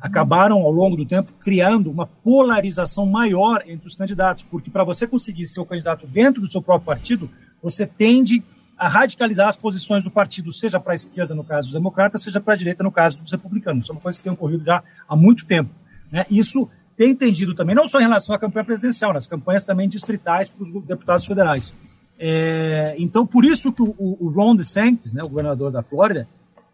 acabaram, 0.00 0.62
ao 0.62 0.70
longo 0.70 0.96
do 0.96 1.04
tempo, 1.04 1.32
criando 1.38 1.90
uma 1.90 2.06
polarização 2.06 3.04
maior 3.04 3.62
entre 3.66 3.86
os 3.86 3.94
candidatos, 3.94 4.42
porque 4.42 4.70
para 4.70 4.82
você 4.82 5.06
conseguir 5.06 5.46
ser 5.46 5.60
o 5.60 5.66
candidato 5.66 6.06
dentro 6.06 6.40
do 6.40 6.50
seu 6.50 6.62
próprio 6.62 6.86
partido, 6.86 7.30
você 7.62 7.86
tende 7.86 8.42
a 8.78 8.88
radicalizar 8.88 9.46
as 9.46 9.56
posições 9.56 10.04
do 10.04 10.10
partido, 10.10 10.50
seja 10.50 10.80
para 10.80 10.92
a 10.92 10.94
esquerda, 10.94 11.34
no 11.34 11.44
caso 11.44 11.68
dos 11.68 11.74
democratas, 11.74 12.22
seja 12.22 12.40
para 12.40 12.54
a 12.54 12.56
direita, 12.56 12.82
no 12.82 12.90
caso 12.90 13.18
dos 13.18 13.30
republicanos. 13.30 13.84
Isso 13.84 13.92
é 13.92 13.94
uma 13.94 14.00
coisa 14.00 14.16
que 14.16 14.24
tem 14.24 14.32
ocorrido 14.32 14.64
já 14.64 14.82
há 15.06 15.14
muito 15.14 15.44
tempo. 15.44 15.70
Né? 16.10 16.24
Isso 16.30 16.66
tem 16.96 17.14
tendido 17.14 17.54
também, 17.54 17.74
não 17.74 17.86
só 17.86 17.98
em 17.98 18.04
relação 18.04 18.34
à 18.34 18.38
campanha 18.38 18.64
presidencial, 18.64 19.12
nas 19.12 19.26
campanhas 19.26 19.64
também 19.64 19.86
distritais 19.86 20.48
para 20.48 20.64
os 20.64 20.84
deputados 20.84 21.26
federais. 21.26 21.74
É, 22.18 22.94
então, 22.98 23.26
por 23.26 23.44
isso 23.44 23.70
que 23.70 23.82
o, 23.82 23.94
o 23.98 24.28
Ron 24.34 24.56
DeSantis, 24.56 25.12
né, 25.12 25.22
o 25.22 25.28
governador 25.28 25.70
da 25.70 25.82
Flórida, 25.82 26.26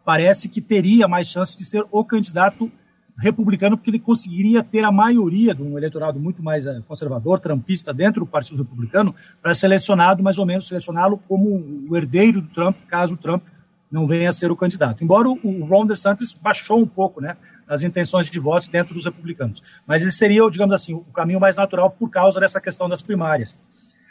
parece 0.04 0.48
que 0.48 0.60
teria 0.60 1.08
mais 1.08 1.26
chance 1.26 1.56
de 1.58 1.64
ser 1.64 1.84
o 1.90 2.04
candidato 2.04 2.70
republicano, 3.18 3.76
porque 3.76 3.90
ele 3.90 3.98
conseguiria 3.98 4.62
ter 4.62 4.84
a 4.84 4.92
maioria 4.92 5.54
de 5.54 5.62
um 5.62 5.76
eleitorado 5.76 6.20
muito 6.20 6.42
mais 6.42 6.66
eh, 6.66 6.82
conservador, 6.86 7.40
trampista, 7.40 7.92
dentro 7.92 8.20
do 8.20 8.26
Partido 8.26 8.58
Republicano, 8.58 9.14
para 9.40 9.54
selecionado, 9.54 10.22
mais 10.22 10.38
ou 10.38 10.44
menos, 10.44 10.66
selecioná-lo 10.66 11.18
como 11.26 11.84
o 11.88 11.96
herdeiro 11.96 12.42
do 12.42 12.48
Trump, 12.48 12.76
caso 12.86 13.14
o 13.14 13.16
Trump 13.16 13.42
não 13.90 14.06
venha 14.06 14.28
a 14.28 14.32
ser 14.32 14.50
o 14.50 14.56
candidato. 14.56 15.02
Embora 15.02 15.28
o 15.28 15.64
Ron 15.64 15.86
DeSantis 15.86 16.32
baixou 16.32 16.78
um 16.78 16.86
pouco 16.86 17.20
né, 17.20 17.36
as 17.66 17.82
intenções 17.82 18.28
de 18.28 18.38
votos 18.38 18.68
dentro 18.68 18.92
dos 18.92 19.04
republicanos. 19.04 19.62
Mas 19.86 20.02
ele 20.02 20.10
seria, 20.10 20.48
digamos 20.50 20.74
assim, 20.74 20.92
o 20.92 21.00
caminho 21.14 21.40
mais 21.40 21.56
natural 21.56 21.90
por 21.90 22.10
causa 22.10 22.38
dessa 22.40 22.60
questão 22.60 22.88
das 22.88 23.00
primárias. 23.00 23.56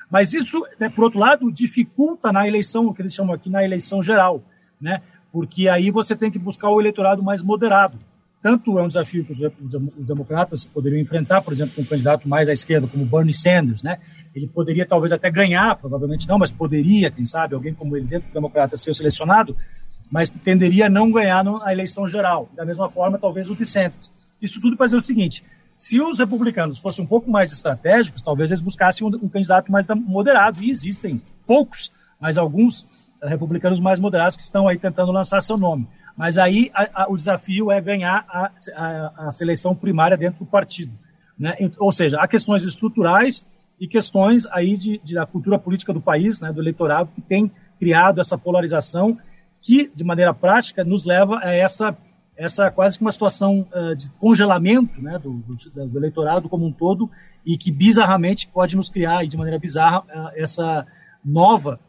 Mas 0.09 0.33
isso, 0.33 0.65
né, 0.79 0.89
por 0.89 1.03
outro 1.03 1.19
lado, 1.19 1.51
dificulta 1.51 2.31
na 2.31 2.47
eleição, 2.47 2.87
o 2.87 2.93
que 2.93 3.01
eles 3.01 3.13
chamam 3.13 3.35
aqui 3.35 3.49
na 3.49 3.63
eleição 3.63 4.01
geral, 4.01 4.41
né? 4.79 5.01
porque 5.31 5.67
aí 5.67 5.91
você 5.91 6.15
tem 6.15 6.31
que 6.31 6.39
buscar 6.39 6.69
o 6.69 6.79
eleitorado 6.79 7.21
mais 7.21 7.43
moderado 7.43 7.99
tanto 8.45 8.77
é 8.77 8.83
um 8.83 8.87
desafio 8.87 9.25
que 9.25 9.31
os, 9.31 9.39
os 9.97 10.05
democratas 10.05 10.67
poderiam 10.67 11.01
enfrentar, 11.01 11.41
por 11.41 11.51
exemplo, 11.51 11.73
com 11.73 11.81
um 11.81 11.85
candidato 11.85 12.29
mais 12.29 12.47
à 12.47 12.53
esquerda, 12.53 12.85
como 12.85 13.03
Bernie 13.03 13.33
Sanders, 13.33 13.81
né? 13.81 13.97
Ele 14.35 14.45
poderia 14.45 14.85
talvez 14.85 15.11
até 15.11 15.31
ganhar, 15.31 15.75
provavelmente 15.77 16.27
não, 16.27 16.37
mas 16.37 16.51
poderia, 16.51 17.09
quem 17.09 17.25
sabe, 17.25 17.55
alguém 17.55 17.73
como 17.73 17.97
ele 17.97 18.05
dentro 18.05 18.29
do 18.29 18.33
democrata 18.35 18.77
ser 18.77 18.93
selecionado, 18.93 19.57
mas 20.11 20.29
tenderia 20.29 20.85
a 20.85 20.89
não 20.89 21.11
ganhar 21.11 21.43
na 21.43 21.73
eleição 21.73 22.07
geral. 22.07 22.47
Da 22.55 22.63
mesma 22.63 22.87
forma, 22.87 23.17
talvez 23.17 23.49
o 23.49 23.55
DeSantis. 23.55 24.13
Isso 24.39 24.61
tudo 24.61 24.77
para 24.77 24.85
dizer 24.85 24.97
o 24.97 25.03
seguinte, 25.03 25.43
se 25.75 25.99
os 25.99 26.19
republicanos 26.19 26.77
fossem 26.77 27.03
um 27.03 27.07
pouco 27.07 27.31
mais 27.31 27.51
estratégicos, 27.51 28.21
talvez 28.21 28.51
eles 28.51 28.61
buscassem 28.61 29.07
um, 29.07 29.09
um 29.25 29.27
candidato 29.27 29.71
mais 29.71 29.87
moderado, 29.87 30.61
e 30.61 30.69
existem 30.69 31.19
poucos, 31.47 31.91
mas 32.21 32.37
alguns 32.37 32.85
republicanos 33.23 33.79
mais 33.79 33.99
moderados 33.99 34.35
que 34.35 34.43
estão 34.43 34.67
aí 34.67 34.77
tentando 34.77 35.11
lançar 35.11 35.41
seu 35.41 35.57
nome. 35.57 35.87
Mas 36.15 36.37
aí 36.37 36.71
a, 36.73 37.03
a, 37.03 37.11
o 37.11 37.17
desafio 37.17 37.71
é 37.71 37.81
ganhar 37.81 38.25
a, 38.29 39.27
a, 39.27 39.31
seleção 39.31 39.75
primária 39.75 40.15
dentro 40.15 40.39
do 40.39 40.45
partido. 40.45 40.93
Né? 41.37 41.55
Ou 41.77 41.91
seja, 41.91 42.19
há 42.19 42.27
questões 42.27 42.63
estruturais 42.63 43.45
e 43.79 43.87
questões 43.87 44.45
aí 44.47 44.77
de, 44.77 44.97
de, 45.03 45.15
da 45.15 45.25
cultura 45.25 45.59
política 45.59 45.93
do 45.93 45.99
país, 45.99 46.39
né, 46.39 46.51
do 46.53 46.61
eleitorado, 46.61 47.09
que 47.13 47.21
tem 47.21 47.51
criado 47.77 48.21
essa 48.21 48.37
polarização 48.37 49.17
que, 49.61 49.91
de 49.93 50.03
maneira 50.03 50.33
prática, 50.33 50.83
nos 50.83 51.05
leva 51.05 51.39
a 51.39 51.51
essa, 51.51 51.97
essa 52.37 52.71
quase 52.71 52.97
que 52.97 53.03
uma 53.03 53.11
situação 53.11 53.67
uh, 53.73 53.95
de 53.95 54.09
congelamento 54.11 55.01
né, 55.01 55.19
do, 55.19 55.33
do, 55.39 55.87
do, 55.87 55.99
eleitorado 55.99 56.47
como 56.47 56.65
um 56.65 56.71
todo 56.71 57.09
e 57.45 57.57
que 57.57 57.71
bizarramente 57.71 58.47
pode 58.47 58.77
nos 58.77 58.89
criar, 58.89 59.25
de 59.25 59.35
maneira 59.35 59.59
bizarra, 59.59 59.99
uh, 60.01 60.31
essa 60.35 60.87
nova 61.23 61.79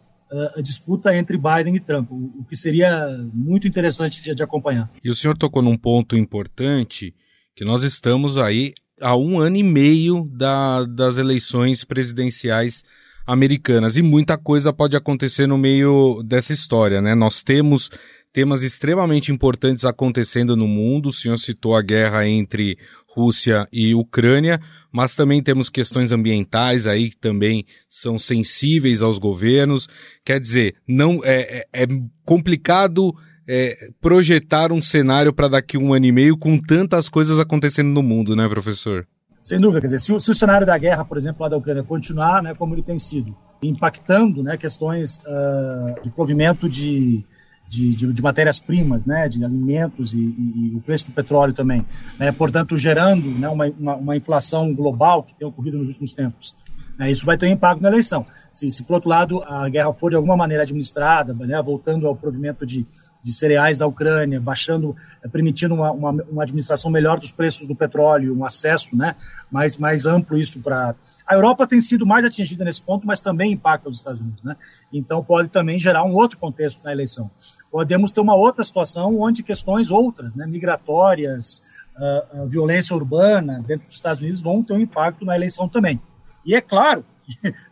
a 0.57 0.61
disputa 0.61 1.15
entre 1.15 1.37
Biden 1.37 1.77
e 1.77 1.81
Trump, 1.81 2.11
o, 2.11 2.45
que 2.49 2.57
seria 2.57 3.09
muito 3.33 3.69
interessante 3.69 4.21
de, 4.21 4.35
de, 4.35 4.43
acompanhar. 4.43 4.91
E 5.03 5.11
o 5.11 5.15
senhor 5.15 5.37
tocou 5.37 5.63
num 5.63 5.77
ponto 5.77 6.17
importante, 6.17 7.15
que 7.55 7.65
nós 7.65 7.83
estamos 7.83 8.37
aí 8.37 8.75
há 9.01 9.17
um 9.17 9.39
ano 9.39 9.57
e 9.57 9.63
meio 9.63 10.29
da, 10.33 10.85
das 10.85 11.17
eleições 11.17 11.85
presidenciais 11.85 12.83
americanas 13.27 13.97
e 13.97 14.03
muita 14.03 14.39
coisa 14.39 14.73
pode 14.73 14.97
acontecer 14.97 15.47
no 15.47 15.59
meio 15.59 16.23
dessa 16.25 16.53
história, 16.53 17.01
né? 17.01 17.15
Nós 17.15 17.43
temos 17.43 17.91
temas 18.37 18.63
extremamente 18.63 19.33
importantes 19.33 19.87
acontecendo 19.87 20.55
no 20.55 20.69
mundo. 20.69 21.09
O 21.09 21.13
senhor 21.13 21.39
citou 21.39 21.75
a 21.75 21.81
guerra 21.81 22.29
entre 22.29 22.77
Rússia 23.09 23.67
e 23.73 23.95
Ucrânia, 23.95 24.61
mas 24.93 25.15
também 25.15 25.43
temos 25.43 25.71
questões 25.71 26.13
ambientais 26.13 26.87
aí 26.87 27.09
que 27.09 27.17
também 27.17 27.65
são 27.89 28.19
sensíveis 28.19 29.01
aos 29.01 29.17
governos. 29.17 29.89
Quer 30.23 30.39
dizer, 30.39 30.75
não 30.87 31.23
é, 31.25 31.65
é, 31.73 31.85
é 31.85 31.87
complicado 32.27 33.15
é, 33.49 33.75
projetar 34.03 34.71
um 34.71 34.83
cenário 34.83 35.33
para 35.33 35.49
daqui 35.49 35.79
um 35.79 35.95
ano 35.95 36.05
e 36.05 36.13
meio 36.13 36.37
com 36.37 36.59
tantas 36.59 37.09
coisas 37.09 37.39
acontecendo 37.39 37.89
no 37.89 38.03
mundo, 38.03 38.37
né, 38.37 38.47
professor? 38.47 39.09
Sem 39.43 39.59
dúvida, 39.59 39.81
quer 39.81 39.87
dizer, 39.87 40.01
se 40.01 40.13
o, 40.13 40.21
se 40.21 40.31
o, 40.31 40.35
cenário 40.35 40.67
da 40.67 40.77
guerra, 40.77 41.07
por 41.07 41.17
exemplo, 41.17 41.43
lá 41.43 41.49
da 41.49 41.57
Ucrânia 41.57 41.83
continuar, 41.83 42.43
né, 42.43 42.53
como 42.53 42.75
ele 42.75 42.83
tem 42.83 42.99
sido, 42.99 43.35
impactando, 43.63 44.43
né, 44.43 44.59
questões 44.59 45.21
uh, 45.21 46.03
de 46.05 46.11
provimento 46.11 46.69
de, 46.69 47.25
de, 47.69 47.91
de, 47.91 48.13
de 48.13 48.23
matérias-primas, 48.23 49.07
né, 49.07 49.29
de 49.29 49.45
alimentos 49.45 50.15
e, 50.15 50.19
e, 50.19 50.71
e, 50.73 50.77
o 50.77 50.81
preço 50.81 51.07
do 51.07 51.13
petróleo 51.13 51.53
também, 51.53 51.85
né, 52.19 52.31
portanto 52.33 52.77
gerando, 52.77 53.29
né, 53.29 53.49
uma, 53.49 53.67
uma, 53.67 53.97
uma, 53.97 54.17
inflação 54.17 54.73
global 54.73 55.23
que 55.23 55.35
tem 55.35 55.47
ocorrido 55.47 55.79
nos 55.79 55.89
últimos 55.89 56.13
tempos. 56.13 56.55
Né, 56.99 57.11
isso 57.11 57.27
vai 57.27 57.37
ter 57.37 57.47
um 57.47 57.53
impacto 57.53 57.83
na 57.83 57.89
eleição. 57.89 58.25
Se, 58.51 58.71
se, 58.71 58.83
por 58.83 58.95
outro 58.95 59.09
lado, 59.09 59.43
a 59.43 59.69
guerra 59.69 59.93
for 59.93 60.11
de 60.11 60.17
alguma 60.17 60.37
maneira 60.37 60.63
administrada, 60.63 61.35
né, 61.35 61.61
voltando 61.61 62.07
ao 62.07 62.17
provimento 62.17 62.65
de, 62.65 62.87
de 63.27 63.33
cereais 63.33 63.79
da 63.79 63.89
Ucrânia, 63.89 64.41
baixando, 64.41 64.95
eh, 65.21 65.27
permitindo 65.27 65.75
uma, 65.75 65.91
uma, 65.91 66.11
uma, 66.11 66.43
administração 66.45 66.93
melhor 66.93 67.19
dos 67.19 67.33
preços 67.33 67.67
do 67.67 67.75
petróleo, 67.75 68.39
um 68.39 68.45
acesso 68.45 68.97
né, 68.97 69.17
mais, 69.51 69.77
mais 69.77 70.07
amplo 70.07 70.39
isso 70.39 70.61
para. 70.61 70.95
A 71.27 71.35
Europa 71.35 71.67
tem 71.67 71.81
sido 71.81 72.07
mais 72.07 72.25
atingida 72.25 72.65
nesse 72.65 72.81
ponto, 72.81 73.05
mas 73.05 73.21
também 73.21 73.51
impacta 73.51 73.89
os 73.89 73.99
Estados 73.99 74.21
Unidos. 74.21 74.45
Né? 74.45 74.57
Então 74.93 75.25
pode 75.25 75.49
também 75.49 75.77
gerar 75.77 76.05
um 76.05 76.15
outro 76.15 76.39
contexto 76.39 76.81
na 76.85 76.93
eleição. 76.93 77.29
Podemos 77.69 78.13
ter 78.13 78.21
uma 78.21 78.37
outra 78.37 78.63
situação 78.63 79.19
onde 79.19 79.43
questões 79.43 79.91
outras, 79.91 80.37
né, 80.37 80.47
migratórias, 80.47 81.61
uh, 81.97 82.45
uh, 82.45 82.49
violência 82.49 82.95
urbana 82.95 83.61
dentro 83.67 83.87
dos 83.87 83.97
Estados 83.97 84.23
Unidos 84.23 84.41
vão 84.41 84.63
ter 84.63 84.73
um 84.73 84.79
impacto 84.79 85.25
na 85.25 85.35
eleição 85.35 85.69
também. 85.69 86.01
E 86.45 86.55
é 86.55 86.61
claro 86.61 87.05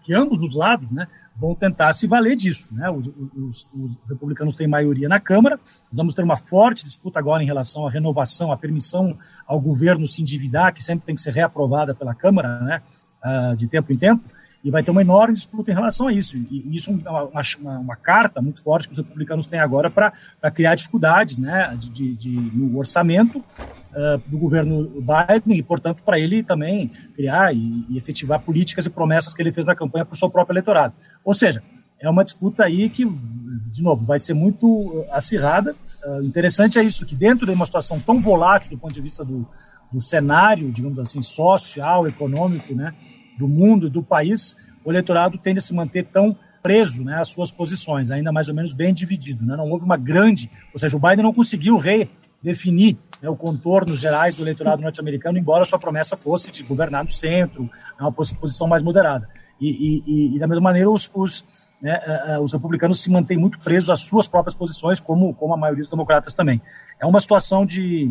que, 0.02 0.14
ambos 0.14 0.42
os 0.42 0.54
lados 0.54 0.90
né, 0.90 1.06
vão 1.36 1.54
tentar 1.54 1.92
se 1.92 2.06
valer 2.06 2.36
disso. 2.36 2.68
Né? 2.72 2.90
Os, 2.90 3.06
os, 3.06 3.68
os, 3.72 3.96
republicanos 4.08 4.56
têm 4.56 4.66
maioria 4.66 5.08
na 5.08 5.20
Câmara, 5.20 5.58
vamos 5.92 6.14
ter 6.14 6.22
uma 6.22 6.36
forte 6.36 6.84
disputa 6.84 7.18
agora 7.18 7.42
em 7.42 7.46
relação 7.46 7.86
à 7.86 7.90
renovação, 7.90 8.52
à 8.52 8.56
permissão 8.56 9.16
ao 9.46 9.60
governo 9.60 10.06
se 10.08 10.22
endividar, 10.22 10.72
que 10.72 10.82
sempre 10.82 11.06
tem 11.06 11.14
que 11.14 11.20
ser 11.20 11.32
reaprovada 11.32 11.94
pela 11.94 12.14
Câmara, 12.14 12.60
né? 12.60 12.82
Uh, 13.24 13.56
de 13.56 13.66
tempo 13.66 13.90
em 13.90 13.96
tempo, 13.96 14.22
e 14.64 14.70
vai 14.70 14.82
ter 14.82 14.90
uma 14.90 15.02
enorme 15.02 15.34
disputa 15.34 15.70
em 15.70 15.74
relação 15.74 16.08
a 16.08 16.12
isso. 16.12 16.36
E 16.50 16.74
isso 16.74 16.90
é 16.90 17.10
uma, 17.10 17.28
uma, 17.60 17.78
uma 17.80 17.96
carta 17.96 18.40
muito 18.40 18.62
forte 18.62 18.88
que 18.88 18.92
os 18.92 18.98
republicanos 18.98 19.46
têm 19.46 19.60
agora 19.60 19.90
para 19.90 20.10
criar 20.50 20.74
dificuldades 20.74 21.38
né? 21.38 21.76
de, 21.78 21.90
de, 21.90 22.16
de 22.16 22.30
no 22.30 22.78
orçamento 22.78 23.38
uh, 23.38 24.18
do 24.26 24.38
governo 24.38 24.88
Biden 25.02 25.58
e, 25.58 25.62
portanto, 25.62 26.02
para 26.02 26.18
ele 26.18 26.42
também 26.42 26.90
criar 27.14 27.54
e, 27.54 27.84
e, 27.90 27.98
efetivar 27.98 28.40
políticas 28.40 28.86
e 28.86 28.90
promessas 28.90 29.34
que 29.34 29.42
ele 29.42 29.52
fez 29.52 29.66
na 29.66 29.74
campanha 29.74 30.06
para 30.06 30.14
o 30.14 30.16
seu 30.16 30.30
próprio 30.30 30.54
eleitorado. 30.54 30.94
Ou 31.22 31.34
seja, 31.34 31.62
é 32.00 32.08
uma 32.08 32.24
disputa 32.24 32.64
aí 32.64 32.88
que, 32.88 33.04
de 33.04 33.82
novo, 33.82 34.06
vai 34.06 34.18
ser 34.18 34.32
muito 34.32 35.04
acirrada. 35.12 35.76
Uh, 36.06 36.22
interessante 36.22 36.78
é 36.78 36.82
isso, 36.82 37.04
que 37.04 37.14
dentro 37.14 37.44
de 37.44 37.52
uma 37.52 37.66
situação 37.66 38.00
tão 38.00 38.18
volátil 38.18 38.70
do 38.70 38.78
ponto 38.78 38.94
de 38.94 39.00
vista 39.02 39.22
do, 39.22 39.46
do 39.92 40.00
cenário, 40.00 40.72
digamos 40.72 40.98
assim, 40.98 41.20
social, 41.20 42.08
econômico, 42.08 42.74
né, 42.74 42.94
do 43.38 43.48
mundo 43.48 43.90
do 43.90 44.02
país, 44.02 44.56
o 44.84 44.90
eleitorado 44.90 45.38
tende 45.38 45.58
a 45.58 45.62
se 45.62 45.74
manter 45.74 46.04
tão 46.06 46.36
preso 46.62 47.04
né, 47.04 47.20
às 47.20 47.28
suas 47.28 47.52
posições, 47.52 48.10
ainda 48.10 48.32
mais 48.32 48.48
ou 48.48 48.54
menos 48.54 48.72
bem 48.72 48.94
dividido. 48.94 49.44
Né? 49.44 49.54
Não 49.56 49.70
houve 49.70 49.84
uma 49.84 49.96
grande, 49.96 50.50
ou 50.72 50.78
seja, 50.78 50.96
o 50.96 51.00
Biden 51.00 51.22
não 51.22 51.34
conseguiu 51.34 51.76
redefinir 51.76 52.96
né, 53.20 53.28
o 53.28 53.36
contornos 53.36 54.00
gerais 54.00 54.34
do 54.34 54.42
eleitorado 54.42 54.80
norte-americano, 54.80 55.36
embora 55.36 55.66
sua 55.66 55.78
promessa 55.78 56.16
fosse 56.16 56.50
de 56.50 56.62
governar 56.62 57.04
no 57.04 57.10
centro, 57.10 57.64
né, 57.64 57.70
uma 58.00 58.12
posição 58.12 58.66
mais 58.66 58.82
moderada. 58.82 59.28
E, 59.60 60.02
e, 60.06 60.36
e 60.36 60.38
da 60.38 60.46
mesma 60.46 60.62
maneira, 60.62 60.90
os, 60.90 61.10
os, 61.14 61.44
né, 61.82 62.00
uh, 62.38 62.42
os 62.42 62.52
republicanos 62.52 63.02
se 63.02 63.10
mantêm 63.10 63.36
muito 63.36 63.58
presos 63.60 63.90
às 63.90 64.00
suas 64.00 64.26
próprias 64.26 64.54
posições, 64.54 65.00
como, 65.00 65.34
como 65.34 65.52
a 65.52 65.56
maioria 65.56 65.82
dos 65.82 65.90
democratas 65.90 66.32
também. 66.32 66.62
É 66.98 67.04
uma 67.04 67.20
situação 67.20 67.66
de, 67.66 68.10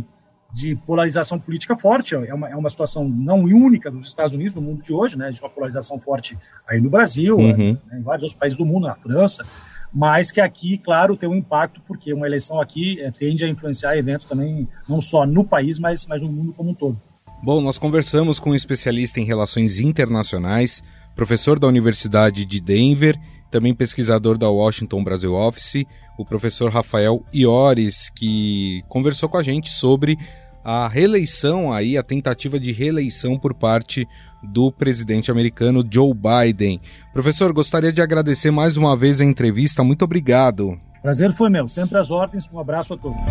de 0.54 0.76
polarização 0.76 1.40
política 1.40 1.76
forte, 1.76 2.14
é 2.14 2.34
uma, 2.34 2.48
é 2.48 2.56
uma 2.56 2.70
situação 2.70 3.10
não 3.10 3.44
única 3.44 3.90
dos 3.90 4.08
Estados 4.08 4.34
Unidos, 4.34 4.54
no 4.54 4.62
mundo 4.62 4.84
de 4.84 4.94
hoje, 4.94 5.18
né, 5.18 5.32
de 5.32 5.42
uma 5.42 5.50
polarização 5.50 5.98
forte 5.98 6.38
aí 6.70 6.80
no 6.80 6.92
Brasil, 6.92 7.36
uhum. 7.38 7.74
né, 7.74 7.98
em 8.00 8.04
vários 8.04 8.24
outros 8.24 8.36
países 8.36 8.58
do 8.58 8.66
mundo, 8.66 8.86
na 8.86 8.96
França, 8.96 9.44
mas 9.92 10.32
que 10.32 10.40
aqui, 10.40 10.78
claro, 10.78 11.18
tem 11.18 11.28
um 11.28 11.36
impacto, 11.36 11.82
porque 11.88 12.14
uma 12.14 12.28
eleição 12.28 12.62
aqui 12.62 13.02
é, 13.02 13.10
tende 13.10 13.44
a 13.44 13.50
influenciar 13.50 13.98
eventos 13.98 14.28
também, 14.28 14.68
não 14.88 15.02
só 15.02 15.26
no 15.26 15.44
país, 15.44 15.80
mas, 15.80 16.06
mas 16.06 16.22
no 16.22 16.32
mundo 16.32 16.54
como 16.54 16.70
um 16.70 16.76
todo. 16.76 17.02
Bom, 17.44 17.60
nós 17.60 17.78
conversamos 17.78 18.40
com 18.40 18.52
um 18.52 18.56
especialista 18.56 19.20
em 19.20 19.26
relações 19.26 19.80
internacionais, 19.80 20.82
professor 21.16 21.60
da 21.60 21.68
Universidade 21.68 22.46
de 22.46 22.62
Denver, 22.62 23.20
também 23.52 23.74
pesquisador 23.76 24.38
da 24.38 24.50
Washington 24.50 25.04
Brasil 25.04 25.34
Office, 25.36 25.84
o 26.18 26.26
professor 26.26 26.72
Rafael 26.72 27.24
Iores, 27.34 28.10
que 28.10 28.82
conversou 28.88 29.30
com 29.30 29.38
a 29.38 29.44
gente 29.44 29.70
sobre 29.70 30.18
a 30.64 30.88
reeleição 30.88 31.74
aí, 31.74 31.98
a 31.98 32.04
tentativa 32.04 32.60
de 32.60 32.72
reeleição 32.72 33.38
por 33.38 33.54
parte 33.54 34.08
do 34.42 34.72
presidente 34.72 35.30
americano 35.30 35.86
Joe 35.90 36.14
Biden. 36.14 36.80
Professor, 37.12 37.52
gostaria 37.52 37.92
de 37.92 38.02
agradecer 38.02 38.52
mais 38.52 38.78
uma 38.78 38.96
vez 38.96 39.20
a 39.20 39.26
entrevista. 39.26 39.84
Muito 39.84 40.04
obrigado. 40.06 40.78
Prazer 41.02 41.34
foi 41.34 41.50
meu. 41.50 41.68
Sempre 41.68 41.98
às 41.98 42.12
ordens. 42.12 42.50
Um 42.52 42.60
abraço 42.60 42.94
a 42.94 42.98
todos. 42.98 43.24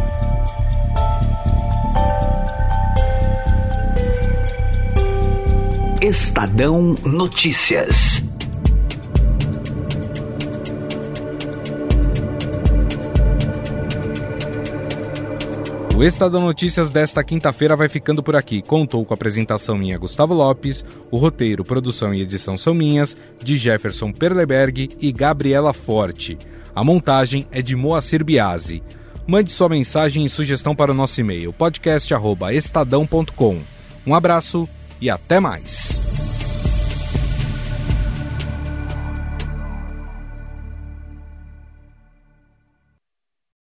Estadão 6.03 6.97
Notícias. 7.05 8.25
O 16.03 16.05
Estadão 16.05 16.41
Notícias 16.41 16.91
desta 16.91 17.23
quinta-feira 17.23 17.77
vai 17.77 17.89
ficando 17.89 18.25
por 18.25 18.35
aqui. 18.35 18.61
Contou 18.61 19.05
com 19.05 19.13
a 19.13 19.15
apresentação 19.15 19.79
minha 19.79 19.97
Gustavo 19.97 20.35
Lopes, 20.35 20.85
o 21.13 21.17
roteiro, 21.17 21.63
produção 21.63 22.13
e 22.13 22.21
edição 22.21 22.59
são 22.59 22.75
minhas, 22.75 23.17
de 23.41 23.57
Jefferson 23.57 24.11
Perleberg 24.11 24.89
e 25.01 25.13
Gabriela 25.13 25.73
Forte. 25.73 26.37
A 26.75 26.83
montagem 26.83 27.47
é 27.53 27.63
de 27.63 27.77
Moacir 27.77 28.25
Biasi. 28.25 28.83
Mande 29.29 29.53
sua 29.53 29.69
mensagem 29.69 30.25
e 30.25 30.29
sugestão 30.29 30.75
para 30.75 30.91
o 30.91 30.95
nosso 30.95 31.21
e-mail 31.21 31.53
podcast@estadão.com. 31.53 33.61
Um 34.05 34.13
abraço 34.13 34.69
e 35.01 35.09
até 35.09 35.39
mais. 35.39 36.12